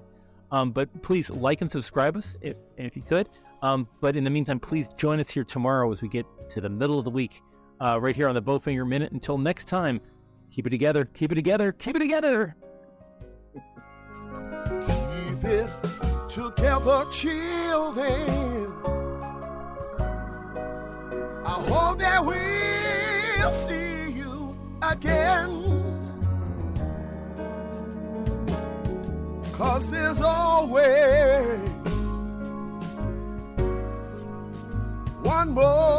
Um, 0.52 0.72
but 0.72 1.02
please 1.02 1.30
like 1.32 1.62
and 1.62 1.72
subscribe 1.72 2.16
us 2.16 2.38
if, 2.42 2.56
if 2.78 2.96
you 2.96 3.02
could. 3.02 3.28
Um, 3.64 3.88
but 4.02 4.16
in 4.16 4.24
the 4.24 4.30
meantime, 4.30 4.60
please 4.60 4.88
join 4.96 5.20
us 5.20 5.30
here 5.30 5.44
tomorrow 5.44 5.92
as 5.92 6.02
we 6.02 6.10
get 6.10 6.26
to 6.50 6.62
the 6.62 6.70
middle 6.70 7.00
of 7.00 7.06
the 7.06 7.12
week, 7.12 7.42
uh, 7.80 7.98
right 8.00 8.16
here 8.16 8.30
on 8.30 8.36
the 8.36 8.42
Bowfinger 8.42 8.88
Minute. 8.88 9.14
Until 9.14 9.38
next 9.38 9.68
time, 9.68 10.00
keep 10.52 10.68
it 10.68 10.70
together, 10.70 11.06
keep 11.06 11.32
it 11.32 11.36
together, 11.36 11.72
keep 11.72 11.96
it 11.96 12.00
together. 12.00 12.56
Keep 14.86 15.44
it 15.44 15.70
together, 16.30 17.06
children. 17.10 18.53
We'll 23.44 23.52
see 23.52 24.12
you 24.12 24.58
again. 24.82 25.52
Cause 29.52 29.92
there's 29.92 30.22
always 30.22 31.60
one 35.24 35.50
more 35.52 35.93